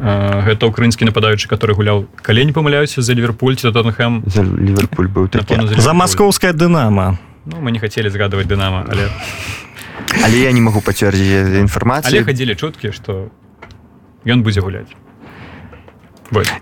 а, 0.02 0.42
гэта 0.42 0.66
украінскі 0.66 1.06
нападаючы 1.06 1.46
который 1.46 1.78
гуляў 1.78 2.10
калі 2.18 2.50
не 2.50 2.52
памыляюся 2.52 2.98
за 2.98 3.14
ліверпуль 3.14 3.54
ці 3.54 3.70
тоттенхэм. 3.70 4.26
За 4.26 4.42
ліверпуль 4.42 5.06
быў 5.06 5.30
за 5.78 5.94
маскоўская 5.94 6.50
дынама 6.50 7.22
ну, 7.46 7.62
мы 7.62 7.70
не 7.70 7.78
хацелі 7.78 8.10
згадваць 8.10 8.50
дынама 8.50 8.82
але 8.90 9.06
але 10.24 10.38
я 10.44 10.52
не 10.52 10.60
магу 10.60 10.80
пацвердзіць 10.84 11.60
інфармацыю 11.64 12.24
хадзілі 12.24 12.54
чуткі 12.54 12.92
што 12.92 13.28
ён 14.26 14.42
будзе 14.46 14.60
гуляць 14.60 14.90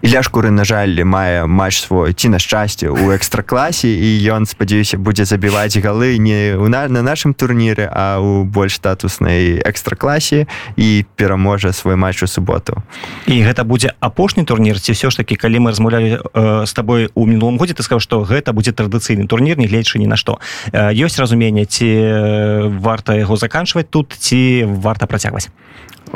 Ілля 0.03 0.23
шкуры 0.23 0.51
на 0.55 0.65
жаль 0.65 1.03
мае 1.03 1.47
матч 1.47 1.83
свой 1.83 2.15
ці 2.15 2.31
на 2.31 2.39
шчасце 2.39 2.87
у 2.87 3.11
экстракласе 3.11 3.91
і 3.91 4.11
ён 4.31 4.47
спадзяюся 4.47 4.95
будзе 4.95 5.27
забіваць 5.27 5.75
галы 5.83 6.19
не 6.23 6.55
у 6.55 6.71
на, 6.71 6.87
на 6.87 7.03
нашым 7.03 7.35
турніры 7.35 7.91
а 7.91 8.23
у 8.23 8.45
больш 8.45 8.79
статуснай 8.79 9.59
экстракласе 9.59 10.47
і 10.77 11.05
пераможа 11.17 11.73
свой 11.73 11.97
матч 11.97 12.23
у 12.23 12.27
суботу. 12.31 12.83
І 13.27 13.43
гэта 13.43 13.67
будзе 13.67 13.99
апошні 13.99 14.47
турнір 14.47 14.79
ці 14.79 14.95
ўсё 14.95 15.11
ж 15.11 15.19
таки 15.19 15.35
калі 15.35 15.59
мы 15.67 15.75
размаўлялі 15.75 16.23
э, 16.23 16.67
з 16.67 16.73
табой 16.73 17.11
у 17.19 17.27
мінулым 17.27 17.59
годзе 17.59 17.75
ты 17.75 17.83
сказаў 17.83 17.99
што 17.99 18.23
гэта 18.23 18.55
будзе 18.55 18.71
традыцыйны 18.71 19.27
турнір 19.27 19.59
не 19.59 19.67
гледзячы 19.67 19.99
ні 19.99 20.07
на 20.07 20.15
што. 20.15 20.39
Э, 20.71 20.95
ёсць 20.95 21.19
разуменне 21.19 21.67
ці 21.67 22.71
варта 22.79 23.19
яго 23.19 23.35
заканчваць 23.35 23.91
тут 23.91 24.15
ці 24.15 24.63
варта 24.63 25.11
працягваць? 25.11 25.51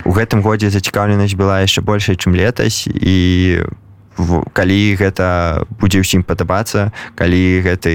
У 0.04 0.14
гэтым 0.14 0.40
годзе 0.40 0.70
зацікаўленасць 0.70 1.34
была 1.34 1.60
яшчэ 1.66 1.82
большай 1.82 2.14
чым 2.14 2.32
летась 2.38 2.86
і 2.86 3.14
калі 4.52 4.80
гэта 5.00 5.64
будзе 5.80 6.02
ўсім 6.04 6.22
падабацца 6.26 6.92
калі 7.16 7.64
гэты 7.64 7.92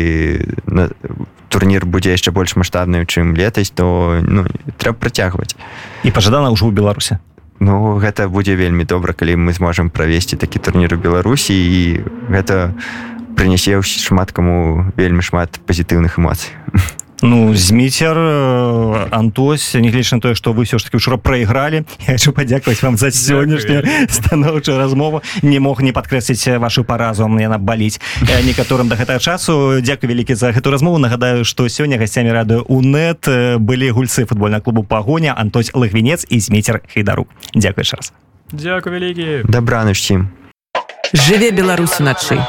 турнір 1.50 1.86
будзе 1.86 2.12
яшчэ 2.12 2.36
больш 2.36 2.56
маштабным 2.60 3.06
чым 3.06 3.36
летась 3.36 3.72
то 3.72 4.20
ну, 4.20 4.44
трэба 4.76 4.98
працягваць. 5.00 5.56
І 6.04 6.12
пажадана 6.12 6.52
ўжо 6.52 6.68
ў 6.68 6.76
беларусе 6.76 7.22
Ну 7.60 7.96
гэта 8.04 8.28
будзе 8.28 8.60
вельмі 8.60 8.84
добра 8.84 9.16
калі 9.16 9.40
мы 9.40 9.56
зможам 9.56 9.88
правесці 9.88 10.36
такі 10.36 10.60
турнір 10.60 10.96
у 10.96 11.00
беларусі 11.00 11.56
і 11.56 12.04
гэта 12.28 12.76
прынясе 13.40 13.80
шмат 13.80 14.36
каму 14.36 14.92
вельмі 15.00 15.24
шмат 15.24 15.60
пазітыўных 15.64 16.20
эмоцый 16.20 16.52
Ну 17.22 17.56
зміцер 17.56 18.18
Антось 19.12 19.74
нягледзяч 19.76 20.12
на 20.12 20.20
тое 20.20 20.36
што 20.36 20.52
вы 20.52 20.68
ўсё 20.68 20.78
ж 20.78 20.84
таки 20.86 20.98
учора 20.98 21.18
прайгралі. 21.18 21.86
Я 22.08 22.20
хочу 22.20 22.34
падзякаваць 22.34 22.84
вам 22.84 22.98
за 22.98 23.12
сённяшнюю 23.12 23.84
станоўчую 24.10 24.78
размову. 24.78 25.22
Не 25.42 25.60
мог 25.60 25.82
не 25.82 25.92
падкрэсліць 25.92 26.60
вашу 26.60 26.84
паразу 26.84 27.24
яна 27.40 27.58
баліць 27.58 28.00
э, 28.22 28.44
некаторым 28.44 28.88
да 28.88 28.96
гэтага 28.96 29.20
часу. 29.20 29.80
Дякую 29.82 30.12
вялікі 30.12 30.36
за 30.36 30.52
гэту 30.52 30.72
размову. 30.72 30.98
Нагадаю 31.00 31.46
што 31.46 31.68
сёння 31.72 31.98
гасцямі 31.98 32.32
радыё 32.32 32.68
унет 32.68 33.28
э, 33.28 33.58
былі 33.58 33.92
гульцы 33.92 34.26
футбольна 34.26 34.60
клубу 34.60 34.84
пагоня 34.84 35.34
Антось 35.38 35.72
лагвінец 35.74 36.26
і 36.30 36.40
зміцер 36.40 36.82
хейдарук 36.88 37.28
Дякую 37.56 37.86
раз. 37.92 38.14
Дякую 38.52 39.00
вялікі. 39.00 39.48
Усім 39.92 40.30
жыве 41.14 41.52
беларусу 41.52 42.04
начы 42.04 42.40